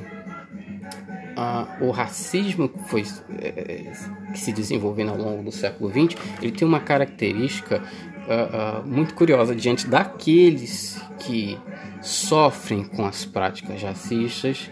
a, 1.35 1.77
o 1.81 1.91
racismo 1.91 2.69
que, 2.69 2.79
foi, 2.89 3.03
é, 3.39 3.91
que 4.31 4.39
se 4.39 4.51
desenvolveu 4.51 5.09
ao 5.09 5.17
longo 5.17 5.43
do 5.43 5.51
século 5.51 5.89
XX, 5.89 6.19
ele 6.41 6.51
tem 6.51 6.67
uma 6.67 6.79
característica 6.79 7.81
uh, 8.27 8.81
uh, 8.81 8.87
muito 8.87 9.13
curiosa 9.13 9.55
diante 9.55 9.87
daqueles 9.87 11.01
que 11.19 11.57
sofrem 12.01 12.83
com 12.83 13.05
as 13.05 13.25
práticas 13.25 13.81
racistas, 13.81 14.69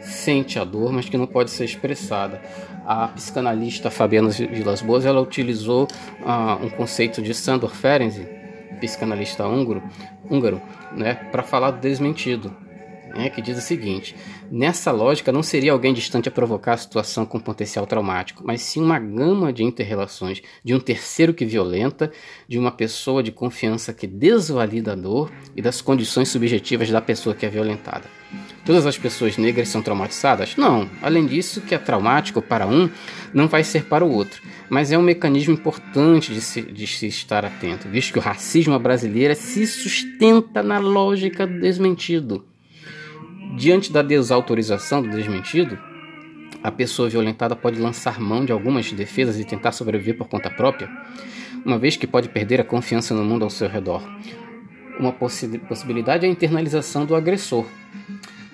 sente 0.00 0.58
a 0.58 0.64
dor, 0.64 0.92
mas 0.92 1.08
que 1.08 1.16
não 1.16 1.26
pode 1.26 1.50
ser 1.50 1.64
expressada 1.64 2.40
a 2.84 3.08
psicanalista 3.08 3.90
Fabiana 3.90 4.30
Vilas 4.30 4.82
Boas 4.82 5.04
ela 5.04 5.20
utilizou 5.20 5.88
uh, 6.20 6.64
um 6.64 6.70
conceito 6.70 7.22
de 7.22 7.34
Sandor 7.34 7.74
Ferenczi, 7.74 8.26
psicanalista 8.80 9.46
húngaro, 9.46 9.82
húngaro 10.28 10.60
né, 10.92 11.14
para 11.14 11.42
falar 11.42 11.72
do 11.72 11.80
desmentido, 11.80 12.54
né, 13.14 13.28
que 13.28 13.42
diz 13.42 13.58
o 13.58 13.60
seguinte: 13.60 14.14
nessa 14.50 14.90
lógica, 14.90 15.30
não 15.32 15.42
seria 15.42 15.72
alguém 15.72 15.94
distante 15.94 16.28
a 16.28 16.32
provocar 16.32 16.74
a 16.74 16.78
situação 16.78 17.24
com 17.24 17.38
potencial 17.38 17.86
traumático, 17.86 18.42
mas 18.44 18.62
sim 18.62 18.82
uma 18.82 18.98
gama 18.98 19.52
de 19.52 19.62
interrelações, 19.62 20.42
de 20.64 20.74
um 20.74 20.80
terceiro 20.80 21.32
que 21.32 21.44
violenta, 21.44 22.10
de 22.48 22.58
uma 22.58 22.70
pessoa 22.70 23.22
de 23.22 23.30
confiança 23.30 23.92
que 23.92 24.06
desvalida 24.06 24.92
a 24.92 24.96
dor 24.96 25.30
e 25.56 25.62
das 25.62 25.80
condições 25.80 26.28
subjetivas 26.28 26.90
da 26.90 27.00
pessoa 27.00 27.34
que 27.34 27.46
é 27.46 27.48
violentada. 27.48 28.04
Todas 28.64 28.86
as 28.86 28.98
pessoas 28.98 29.36
negras 29.36 29.68
são 29.68 29.82
traumatizadas? 29.82 30.54
Não. 30.56 30.88
Além 31.02 31.26
disso, 31.26 31.60
que 31.60 31.74
é 31.74 31.78
traumático 31.78 32.42
para 32.42 32.66
um, 32.66 32.88
não 33.32 33.48
vai 33.48 33.64
ser 33.64 33.84
para 33.86 34.04
o 34.04 34.12
outro. 34.12 34.42
Mas 34.68 34.92
é 34.92 34.98
um 34.98 35.02
mecanismo 35.02 35.54
importante 35.54 36.32
de 36.32 36.40
se, 36.40 36.62
de 36.62 36.86
se 36.86 37.06
estar 37.06 37.44
atento, 37.44 37.88
visto 37.88 38.12
que 38.12 38.18
o 38.18 38.22
racismo 38.22 38.78
brasileiro 38.78 39.34
se 39.34 39.66
sustenta 39.66 40.62
na 40.62 40.78
lógica 40.78 41.46
do 41.46 41.60
desmentido. 41.60 42.49
Diante 43.56 43.92
da 43.92 44.02
desautorização 44.02 45.02
do 45.02 45.10
desmentido, 45.10 45.78
a 46.62 46.70
pessoa 46.70 47.08
violentada 47.08 47.56
pode 47.56 47.80
lançar 47.80 48.20
mão 48.20 48.44
de 48.44 48.52
algumas 48.52 48.90
defesas 48.92 49.38
e 49.38 49.44
tentar 49.44 49.72
sobreviver 49.72 50.16
por 50.16 50.28
conta 50.28 50.50
própria, 50.50 50.88
uma 51.64 51.78
vez 51.78 51.96
que 51.96 52.06
pode 52.06 52.28
perder 52.28 52.60
a 52.60 52.64
confiança 52.64 53.14
no 53.14 53.24
mundo 53.24 53.44
ao 53.44 53.50
seu 53.50 53.68
redor. 53.68 54.02
Uma 54.98 55.12
possibilidade 55.12 56.26
é 56.26 56.28
a 56.28 56.32
internalização 56.32 57.06
do 57.06 57.14
agressor, 57.14 57.66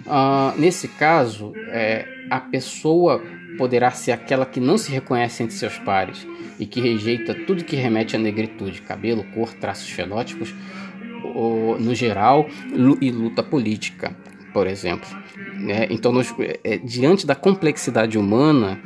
Uh, 0.06 0.58
nesse 0.58 0.86
caso, 0.86 1.52
é, 1.68 2.06
a 2.30 2.38
pessoa 2.38 3.20
poderá 3.58 3.90
ser 3.90 4.12
aquela 4.12 4.46
que 4.46 4.60
não 4.60 4.78
se 4.78 4.92
reconhece 4.92 5.42
entre 5.42 5.56
seus 5.56 5.78
pares 5.78 6.24
e 6.60 6.66
que 6.66 6.80
rejeita 6.80 7.34
tudo 7.34 7.64
que 7.64 7.74
remete 7.74 8.14
à 8.14 8.18
negritude, 8.18 8.82
cabelo, 8.82 9.24
cor, 9.34 9.52
traços 9.54 9.90
fenótipos, 9.90 10.54
ou, 11.34 11.78
no 11.80 11.92
geral, 11.92 12.48
e 13.00 13.10
luta 13.10 13.42
política, 13.42 14.16
por 14.56 14.66
exemplo. 14.66 15.06
É, 15.68 15.86
então, 15.90 16.10
nós, 16.10 16.34
é, 16.64 16.78
diante 16.78 17.26
da 17.26 17.34
complexidade 17.34 18.16
humana 18.16 18.80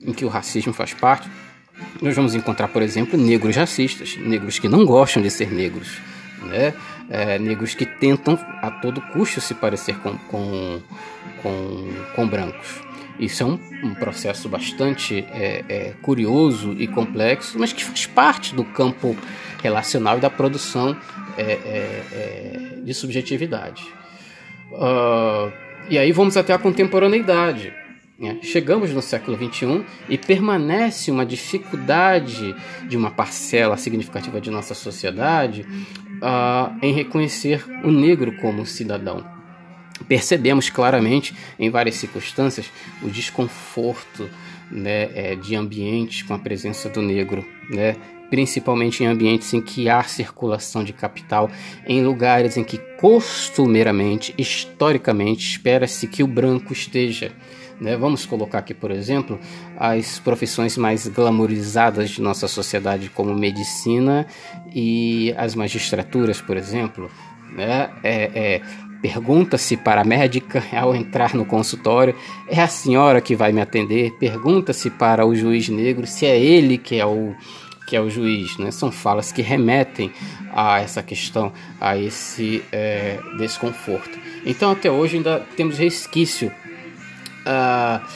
em 0.00 0.14
que 0.14 0.24
o 0.24 0.28
racismo 0.28 0.72
faz 0.72 0.94
parte, 0.94 1.28
nós 2.00 2.16
vamos 2.16 2.34
encontrar, 2.34 2.68
por 2.68 2.80
exemplo, 2.80 3.20
negros 3.20 3.54
racistas, 3.54 4.16
negros 4.16 4.58
que 4.58 4.66
não 4.66 4.86
gostam 4.86 5.22
de 5.22 5.28
ser 5.28 5.52
negros, 5.52 5.98
né? 6.44 6.72
é, 7.10 7.38
negros 7.38 7.74
que 7.74 7.84
tentam 7.84 8.38
a 8.62 8.70
todo 8.70 9.02
custo 9.12 9.42
se 9.42 9.52
parecer 9.52 9.98
com, 9.98 10.16
com, 10.16 10.80
com, 11.42 11.92
com 12.16 12.26
brancos. 12.26 12.80
Isso 13.20 13.42
é 13.42 13.46
um, 13.46 13.60
um 13.84 13.94
processo 13.94 14.48
bastante 14.48 15.18
é, 15.32 15.64
é, 15.68 15.94
curioso 16.00 16.72
e 16.78 16.86
complexo, 16.86 17.58
mas 17.58 17.74
que 17.74 17.84
faz 17.84 18.06
parte 18.06 18.54
do 18.54 18.64
campo 18.64 19.14
relacional 19.62 20.16
e 20.16 20.20
da 20.22 20.30
produção 20.30 20.96
é, 21.36 21.42
é, 21.42 22.04
é, 22.10 22.80
de 22.82 22.94
subjetividade. 22.94 23.97
Uh, 24.72 25.52
e 25.90 25.98
aí 25.98 26.12
vamos 26.12 26.36
até 26.36 26.52
a 26.52 26.58
contemporaneidade. 26.58 27.72
Né? 28.18 28.38
Chegamos 28.42 28.92
no 28.92 29.00
século 29.00 29.36
XXI 29.36 29.84
e 30.08 30.18
permanece 30.18 31.10
uma 31.10 31.24
dificuldade 31.24 32.54
de 32.88 32.96
uma 32.96 33.10
parcela 33.10 33.76
significativa 33.76 34.40
de 34.40 34.50
nossa 34.50 34.74
sociedade 34.74 35.62
uh, 35.62 36.76
em 36.82 36.92
reconhecer 36.92 37.64
o 37.84 37.90
negro 37.90 38.36
como 38.38 38.66
cidadão. 38.66 39.24
Percebemos 40.06 40.70
claramente, 40.70 41.34
em 41.58 41.70
várias 41.70 41.96
circunstâncias, 41.96 42.70
o 43.02 43.08
desconforto 43.08 44.28
né, 44.70 45.10
é, 45.14 45.34
de 45.34 45.56
ambientes 45.56 46.22
com 46.22 46.34
a 46.34 46.38
presença 46.38 46.88
do 46.88 47.02
negro, 47.02 47.44
né, 47.70 47.96
principalmente 48.30 49.02
em 49.02 49.06
ambientes 49.06 49.52
em 49.54 49.60
que 49.60 49.88
há 49.88 50.02
circulação 50.02 50.84
de 50.84 50.92
capital, 50.92 51.50
em 51.86 52.02
lugares 52.02 52.56
em 52.56 52.64
que 52.64 52.78
costumeiramente, 52.98 54.34
historicamente, 54.36 55.48
espera-se 55.50 56.06
que 56.06 56.22
o 56.22 56.26
branco 56.26 56.72
esteja. 56.72 57.32
Né? 57.80 57.96
Vamos 57.96 58.26
colocar 58.26 58.58
aqui, 58.58 58.74
por 58.74 58.90
exemplo, 58.90 59.38
as 59.76 60.18
profissões 60.18 60.76
mais 60.76 61.06
glamorizadas 61.06 62.10
de 62.10 62.20
nossa 62.20 62.48
sociedade, 62.48 63.08
como 63.08 63.34
medicina 63.34 64.26
e 64.74 65.32
as 65.36 65.54
magistraturas, 65.54 66.40
por 66.40 66.56
exemplo. 66.56 67.08
Né? 67.52 67.90
É, 68.02 68.30
é, 68.34 68.62
Pergunta-se 69.00 69.76
para 69.76 70.00
a 70.00 70.04
médica 70.04 70.62
ao 70.76 70.94
entrar 70.94 71.34
no 71.34 71.44
consultório: 71.44 72.14
é 72.48 72.60
a 72.60 72.66
senhora 72.66 73.20
que 73.20 73.36
vai 73.36 73.52
me 73.52 73.60
atender? 73.60 74.12
Pergunta-se 74.18 74.90
para 74.90 75.24
o 75.24 75.34
juiz 75.34 75.68
negro 75.68 76.06
se 76.06 76.26
é 76.26 76.38
ele 76.38 76.76
que 76.76 76.98
é 76.98 77.06
o 77.06 77.34
que 77.88 77.96
é 77.96 78.00
o 78.00 78.10
juiz, 78.10 78.58
né? 78.58 78.70
São 78.70 78.92
falas 78.92 79.32
que 79.32 79.40
remetem 79.40 80.12
a 80.52 80.78
essa 80.78 81.02
questão, 81.02 81.50
a 81.80 81.96
esse 81.96 82.62
é, 82.70 83.18
desconforto. 83.38 84.18
Então, 84.44 84.70
até 84.72 84.90
hoje 84.90 85.16
ainda 85.16 85.40
temos 85.56 85.78
resquício 85.78 86.52
uh, 87.46 88.06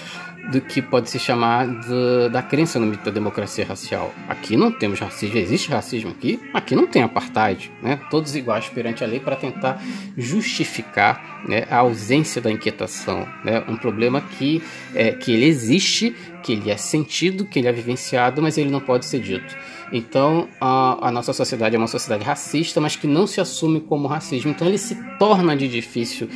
do 0.50 0.60
que 0.60 0.82
pode 0.82 1.08
se 1.08 1.18
chamar 1.18 1.66
de, 1.66 2.28
da 2.30 2.42
crença 2.42 2.78
no 2.78 2.86
mito 2.86 3.04
da 3.04 3.10
democracia 3.10 3.64
racial. 3.64 4.12
Aqui 4.28 4.56
não 4.56 4.72
temos 4.72 4.98
racismo, 4.98 5.38
existe 5.38 5.70
racismo 5.70 6.10
aqui, 6.10 6.40
aqui 6.52 6.74
não 6.74 6.86
tem 6.86 7.02
apartheid, 7.02 7.70
né? 7.82 8.00
todos 8.10 8.34
iguais 8.34 8.68
perante 8.68 9.04
a 9.04 9.06
lei 9.06 9.20
para 9.20 9.36
tentar 9.36 9.80
justificar 10.16 11.42
né, 11.46 11.64
a 11.70 11.78
ausência 11.78 12.40
da 12.40 12.50
inquietação, 12.50 13.26
né? 13.44 13.62
um 13.68 13.76
problema 13.76 14.20
que, 14.20 14.62
é, 14.94 15.12
que 15.12 15.32
ele 15.32 15.46
existe, 15.46 16.14
que 16.42 16.52
ele 16.52 16.70
é 16.70 16.76
sentido, 16.76 17.44
que 17.44 17.58
ele 17.58 17.68
é 17.68 17.72
vivenciado, 17.72 18.42
mas 18.42 18.58
ele 18.58 18.70
não 18.70 18.80
pode 18.80 19.06
ser 19.06 19.20
dito. 19.20 19.56
Então, 19.92 20.48
a, 20.60 21.08
a, 21.08 21.12
nossa 21.12 21.32
sociedade 21.32 21.76
é 21.76 21.78
uma 21.78 21.86
sociedade 21.86 22.24
racista, 22.24 22.80
mas 22.80 22.96
que 22.96 23.06
não 23.06 23.26
se 23.26 23.40
assume 23.40 23.80
como 23.80 24.08
racismo. 24.08 24.50
Então, 24.50 24.66
ele 24.66 24.78
se 24.78 24.96
torna 25.18 25.54
de 25.54 25.68
difícil 25.68 26.28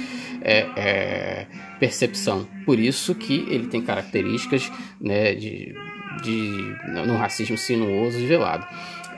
é, 0.42 0.66
é, 0.77 1.47
percepção. 1.81 2.47
Por 2.66 2.79
isso 2.79 3.14
que 3.14 3.47
ele 3.49 3.66
tem 3.69 3.81
características 3.81 4.71
né, 5.01 5.35
de, 5.35 5.75
de 6.23 6.77
no 7.07 7.16
racismo 7.16 7.57
sinuoso 7.57 8.19
e 8.19 8.27
velado. 8.27 8.66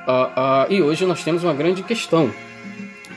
Uh, 0.06 0.70
uh, 0.70 0.72
e 0.72 0.80
hoje 0.80 1.04
nós 1.04 1.22
temos 1.22 1.44
uma 1.44 1.52
grande 1.52 1.82
questão 1.82 2.32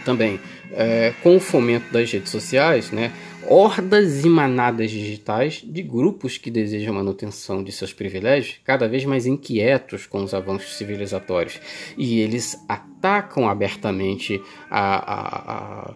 também 0.04 0.40
é, 0.74 1.14
com 1.22 1.36
o 1.36 1.40
fomento 1.40 1.92
das 1.92 2.12
redes 2.12 2.32
sociais, 2.32 2.92
né, 2.92 3.12
hordas 3.48 4.24
e 4.24 4.30
manadas 4.30 4.92
digitais 4.92 5.62
de 5.64 5.82
grupos 5.82 6.38
que 6.38 6.52
desejam 6.52 6.94
manutenção 6.94 7.64
de 7.64 7.72
seus 7.72 7.94
privilégios, 7.94 8.60
cada 8.64 8.88
vez 8.88 9.06
mais 9.06 9.26
inquietos 9.26 10.06
com 10.06 10.24
os 10.24 10.34
avanços 10.34 10.76
civilizatórios. 10.76 11.60
E 11.98 12.20
eles 12.20 12.64
atacam 12.68 13.50
abertamente 13.50 14.42
a, 14.70 14.96
a, 14.96 15.52
a, 15.54 15.96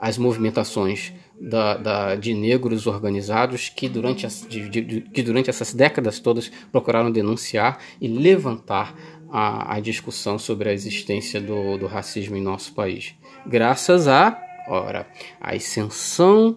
as 0.00 0.18
movimentações 0.18 1.12
da, 1.40 1.76
da, 1.76 2.14
de 2.16 2.34
negros 2.34 2.86
organizados 2.86 3.68
que 3.68 3.88
durante, 3.88 4.26
as, 4.26 4.46
de, 4.48 4.68
de, 4.68 5.00
que 5.02 5.22
durante 5.22 5.50
essas 5.50 5.72
décadas 5.72 6.18
todas 6.18 6.50
procuraram 6.72 7.10
denunciar 7.10 7.78
e 8.00 8.08
levantar 8.08 8.94
a, 9.30 9.76
a 9.76 9.80
discussão 9.80 10.38
sobre 10.38 10.68
a 10.68 10.72
existência 10.72 11.40
do, 11.40 11.76
do 11.78 11.86
racismo 11.86 12.36
em 12.36 12.42
nosso 12.42 12.72
país. 12.74 13.14
Graças 13.46 14.08
a, 14.08 14.47
ora, 14.68 15.06
a 15.40 15.54
ascensão 15.54 16.56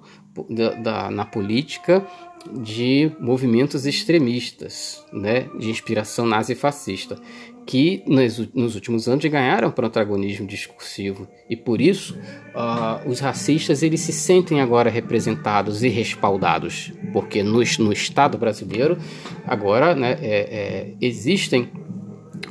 da, 0.50 0.74
da, 0.74 1.12
na 1.12 1.26
política 1.26 2.06
de 2.52 3.12
movimentos 3.20 3.86
extremistas, 3.86 5.06
né, 5.14 5.48
de 5.60 5.70
inspiração 5.70 6.26
nazi-fascista, 6.26 7.20
que 7.66 8.04
nos, 8.08 8.40
nos, 8.54 8.76
últimos 8.76 9.08
anos 9.08 9.24
ganharam 9.26 9.72
protagonismo 9.72 10.48
discursivo. 10.48 11.28
E 11.50 11.56
por 11.56 11.80
isso 11.80 12.18
uh, 12.56 13.08
os 13.08 13.20
racistas 13.20 13.84
eles 13.84 14.02
se 14.02 14.12
sentem 14.12 14.62
agora 14.62 14.90
representados 14.90 15.84
e 15.84 15.88
respaldados, 15.88 16.92
porque 17.14 17.44
no, 17.44 17.62
no 17.80 17.94
Estado 17.94 18.38
brasileiro 18.38 18.98
agora 19.46 19.96
né, 19.96 20.18
é, 20.22 20.40
é, 20.40 20.94
existem 21.00 21.70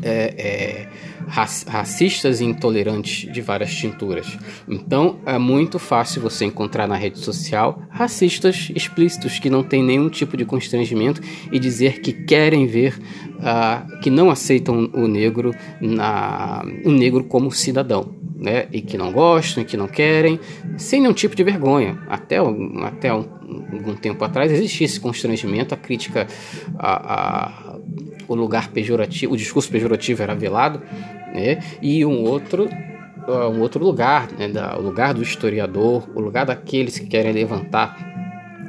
é, 0.03 0.35
é, 0.39 0.89
racistas 1.27 2.41
e 2.41 2.45
intolerantes 2.45 3.33
de 3.33 3.41
várias 3.41 3.75
tinturas. 3.75 4.39
Então 4.69 5.19
é 5.27 5.39
muito 5.39 5.79
fácil 5.79 6.23
você 6.23 6.45
encontrar 6.45 6.87
na 6.87 6.97
rede 6.97 7.19
social 7.19 7.83
racistas 7.91 8.71
explícitos 8.75 9.39
que 9.39 9.51
não 9.51 9.63
têm 9.63 9.83
nenhum 9.83 10.09
tipo 10.09 10.37
de 10.37 10.45
constrangimento 10.45 11.21
e 11.53 11.59
dizer 11.59 12.01
que 12.01 12.13
querem 12.13 12.67
ver, 12.67 12.99
uh, 13.37 14.01
que 14.01 14.11
não 14.11 14.31
aceitam 14.31 14.91
o 14.93 15.07
negro, 15.07 15.55
na, 15.81 16.65
o 16.85 16.91
negro 16.91 17.25
como 17.25 17.51
cidadão. 17.51 18.19
Né, 18.41 18.69
e 18.73 18.81
que 18.81 18.97
não 18.97 19.13
gostam, 19.13 19.63
e 19.63 19.67
que 19.67 19.77
não 19.77 19.87
querem, 19.87 20.41
sem 20.79 21.03
nenhum 21.03 21.13
tipo 21.13 21.37
de 21.37 21.45
vergonha. 21.45 21.99
Até, 22.09 22.39
até 22.83 23.13
um, 23.13 23.27
algum 23.71 23.95
tempo 23.95 24.25
atrás 24.25 24.51
existia 24.51 24.87
esse 24.87 24.99
constrangimento, 24.99 25.75
a 25.75 25.77
crítica 25.77 26.27
a, 26.79 27.70
a 27.70 27.70
o 28.31 28.35
lugar 28.37 28.69
pejorativo, 28.69 29.35
o 29.35 29.37
discurso 29.37 29.69
pejorativo 29.69 30.23
era 30.23 30.37
velado, 30.37 30.81
né? 31.35 31.59
E 31.83 32.07
um 32.07 32.23
outro 32.23 32.69
um 33.29 33.61
outro 33.61 33.85
lugar, 33.85 34.29
né, 34.33 34.51
o 34.77 34.81
lugar 34.81 35.15
do 35.15 35.23
historiador, 35.23 36.09
o 36.15 36.21
lugar 36.21 36.47
daqueles 36.47 36.99
que 36.99 37.07
querem 37.07 37.33
levantar 37.33 38.11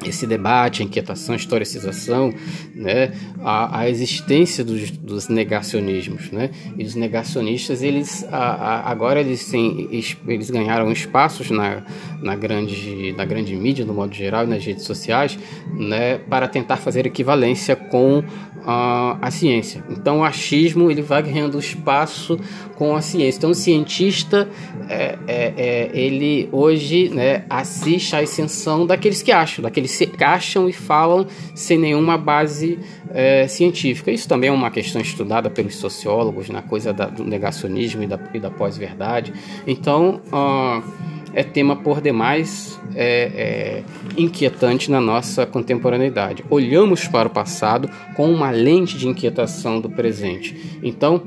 esse 0.08 0.26
debate, 0.26 0.82
a 0.82 0.86
inquietação, 0.86 1.34
a 1.34 1.38
historicização, 1.38 2.34
né, 2.74 3.12
a, 3.40 3.82
a 3.82 3.90
existência 3.90 4.64
dos, 4.64 4.92
dos, 4.92 5.28
negacionismos, 5.28 6.32
né, 6.32 6.50
e 6.78 6.84
os 6.84 6.96
negacionistas 6.96 7.84
eles 7.84 8.26
a, 8.32 8.38
a, 8.38 8.92
agora 8.92 9.20
eles 9.20 9.46
têm, 9.50 9.88
eles 9.92 10.50
ganharam 10.50 10.92
espaços 10.92 11.52
na, 11.52 11.84
na 12.22 12.36
grande 12.36 13.14
na 13.14 13.26
grande 13.26 13.56
mídia 13.56 13.86
no 13.86 13.94
modo 13.94 14.14
geral 14.14 14.48
nas 14.48 14.66
redes 14.66 14.86
sociais, 14.86 15.38
né, 15.74 16.18
para 16.18 16.48
tentar 16.48 16.78
fazer 16.78 17.06
equivalência 17.06 17.76
com 17.76 18.24
a, 18.66 19.18
a 19.22 19.32
ciência. 19.32 19.84
Então 19.90 20.20
o 20.20 20.24
achismo 20.24 20.90
ele 20.90 21.02
vai 21.02 21.22
ganhando 21.24 21.58
espaço 21.58 22.40
com 22.76 22.96
a 22.96 23.02
ciência. 23.02 23.38
Então 23.38 23.52
o 23.52 23.56
cientista 23.56 24.50
é, 24.90 25.18
é, 25.28 25.54
é, 25.58 25.92
ele 25.94 26.50
hoje 26.52 27.10
né, 27.10 27.46
assiste 27.50 28.16
à 28.16 28.20
ascensão 28.20 28.86
daqueles 28.86 29.22
que 29.22 29.32
acham, 29.32 29.64
daqueles 29.64 29.98
que 29.98 30.24
acham 30.24 30.68
e 30.68 30.74
falam 30.74 31.28
sem 31.56 31.78
nenhuma 31.78 32.18
base 32.18 32.80
é, 33.10 33.48
científica. 33.48 34.12
Isso 34.12 34.28
também 34.28 34.50
é 34.50 34.54
uma 34.54 34.72
questão 34.72 35.02
estudada 35.02 35.50
pelos 35.50 35.76
sociólogos 35.76 36.50
na 36.50 36.62
coisa 36.62 36.94
da, 36.94 37.06
do 37.06 37.24
negacionismo 37.24 38.04
e 38.04 38.08
da, 38.08 38.18
da 38.18 38.50
pós-verdade. 38.50 39.34
Então 39.68 40.22
uh, 40.28 40.84
é 41.34 41.44
tema 41.44 41.76
por 41.76 42.02
demais 42.02 42.80
é, 42.96 43.04
é, 43.06 43.84
inquietante 44.18 44.92
na 44.92 45.00
nossa 45.00 45.46
contemporaneidade. 45.46 46.44
Olhamos 46.50 47.08
para 47.08 47.28
o 47.28 47.32
passado 47.32 47.90
com 48.16 48.32
uma 48.32 48.52
lente 48.52 48.98
de 48.98 49.08
inquietação 49.08 49.80
do 49.80 49.90
presente. 49.90 50.80
Então, 50.84 51.24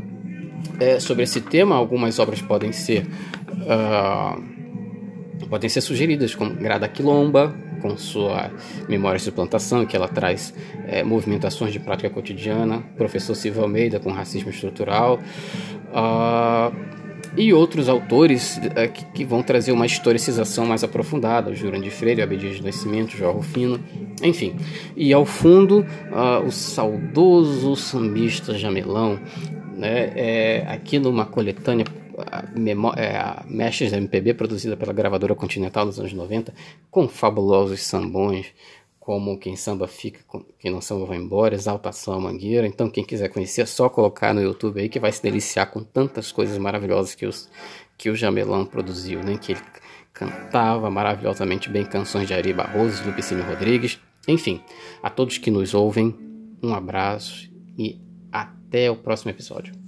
é, 0.78 0.98
sobre 1.00 1.22
esse 1.22 1.40
tema, 1.40 1.74
algumas 1.74 2.18
obras 2.18 2.42
podem 2.42 2.72
ser 2.72 3.06
uh, 3.52 4.54
podem 5.48 5.68
ser 5.68 5.80
sugeridas, 5.80 6.34
como 6.34 6.54
Grada 6.54 6.88
Quilomba, 6.88 7.54
com 7.80 7.96
sua 7.96 8.50
Memória 8.88 9.20
de 9.20 9.30
Plantação, 9.30 9.84
que 9.84 9.94
ela 9.94 10.08
traz 10.08 10.54
é, 10.86 11.04
movimentações 11.04 11.72
de 11.72 11.78
prática 11.78 12.08
cotidiana, 12.08 12.82
Professor 12.96 13.34
Silvio 13.34 13.62
Almeida, 13.62 14.00
com 14.00 14.10
Racismo 14.10 14.50
Estrutural. 14.50 15.20
Uh, 15.90 17.03
e 17.36 17.52
outros 17.52 17.88
autores 17.88 18.56
uh, 18.58 18.92
que, 18.92 19.04
que, 19.06 19.24
vão 19.24 19.42
trazer 19.42 19.72
uma 19.72 19.86
historicização 19.86 20.66
mais 20.66 20.84
aprofundada, 20.84 21.50
o 21.50 21.54
Jurandir 21.54 21.92
Freire, 21.92 22.22
Abdias 22.22 22.56
de 22.56 22.62
Nascimento, 22.62 23.16
João 23.16 23.32
Rufino, 23.32 23.80
enfim. 24.22 24.56
E 24.96 25.12
ao 25.12 25.24
fundo, 25.24 25.80
uh, 26.10 26.46
o 26.46 26.50
saudoso 26.50 27.74
sambista 27.76 28.56
Jamelão, 28.56 29.18
né, 29.76 30.12
é, 30.14 30.64
aqui 30.68 30.98
numa 30.98 31.26
coletânea 31.26 31.84
é, 32.96 33.42
Mestres 33.46 33.90
da 33.90 33.98
MPB, 33.98 34.34
produzida 34.34 34.76
pela 34.76 34.92
gravadora 34.92 35.34
Continental 35.34 35.84
nos 35.84 35.98
anos 35.98 36.12
90, 36.12 36.54
com 36.90 37.08
fabulosos 37.08 37.80
sambões, 37.82 38.46
como 39.04 39.38
Quem 39.38 39.54
Samba 39.54 39.86
Fica, 39.86 40.20
Quem 40.58 40.70
Não 40.70 40.80
Samba 40.80 41.04
Vai 41.04 41.18
Embora, 41.18 41.54
Exaltação 41.54 42.18
Mangueira. 42.18 42.66
Então, 42.66 42.88
quem 42.88 43.04
quiser 43.04 43.28
conhecer, 43.28 43.60
é 43.60 43.66
só 43.66 43.86
colocar 43.86 44.32
no 44.32 44.40
YouTube 44.40 44.80
aí 44.80 44.88
que 44.88 44.98
vai 44.98 45.12
se 45.12 45.22
deliciar 45.22 45.66
com 45.66 45.84
tantas 45.84 46.32
coisas 46.32 46.56
maravilhosas 46.56 47.14
que, 47.14 47.26
os, 47.26 47.50
que 47.98 48.08
o 48.08 48.16
Jamelão 48.16 48.64
produziu, 48.64 49.22
né? 49.22 49.36
Que 49.36 49.52
ele 49.52 49.60
cantava 50.10 50.88
maravilhosamente 50.90 51.68
bem 51.68 51.84
canções 51.84 52.26
de 52.26 52.32
Ari 52.32 52.54
Barroso, 52.54 53.04
Lupicínio 53.04 53.44
Rodrigues. 53.44 54.00
Enfim, 54.26 54.62
a 55.02 55.10
todos 55.10 55.36
que 55.36 55.50
nos 55.50 55.74
ouvem, 55.74 56.16
um 56.62 56.72
abraço 56.72 57.50
e 57.76 58.00
até 58.32 58.90
o 58.90 58.96
próximo 58.96 59.30
episódio. 59.30 59.83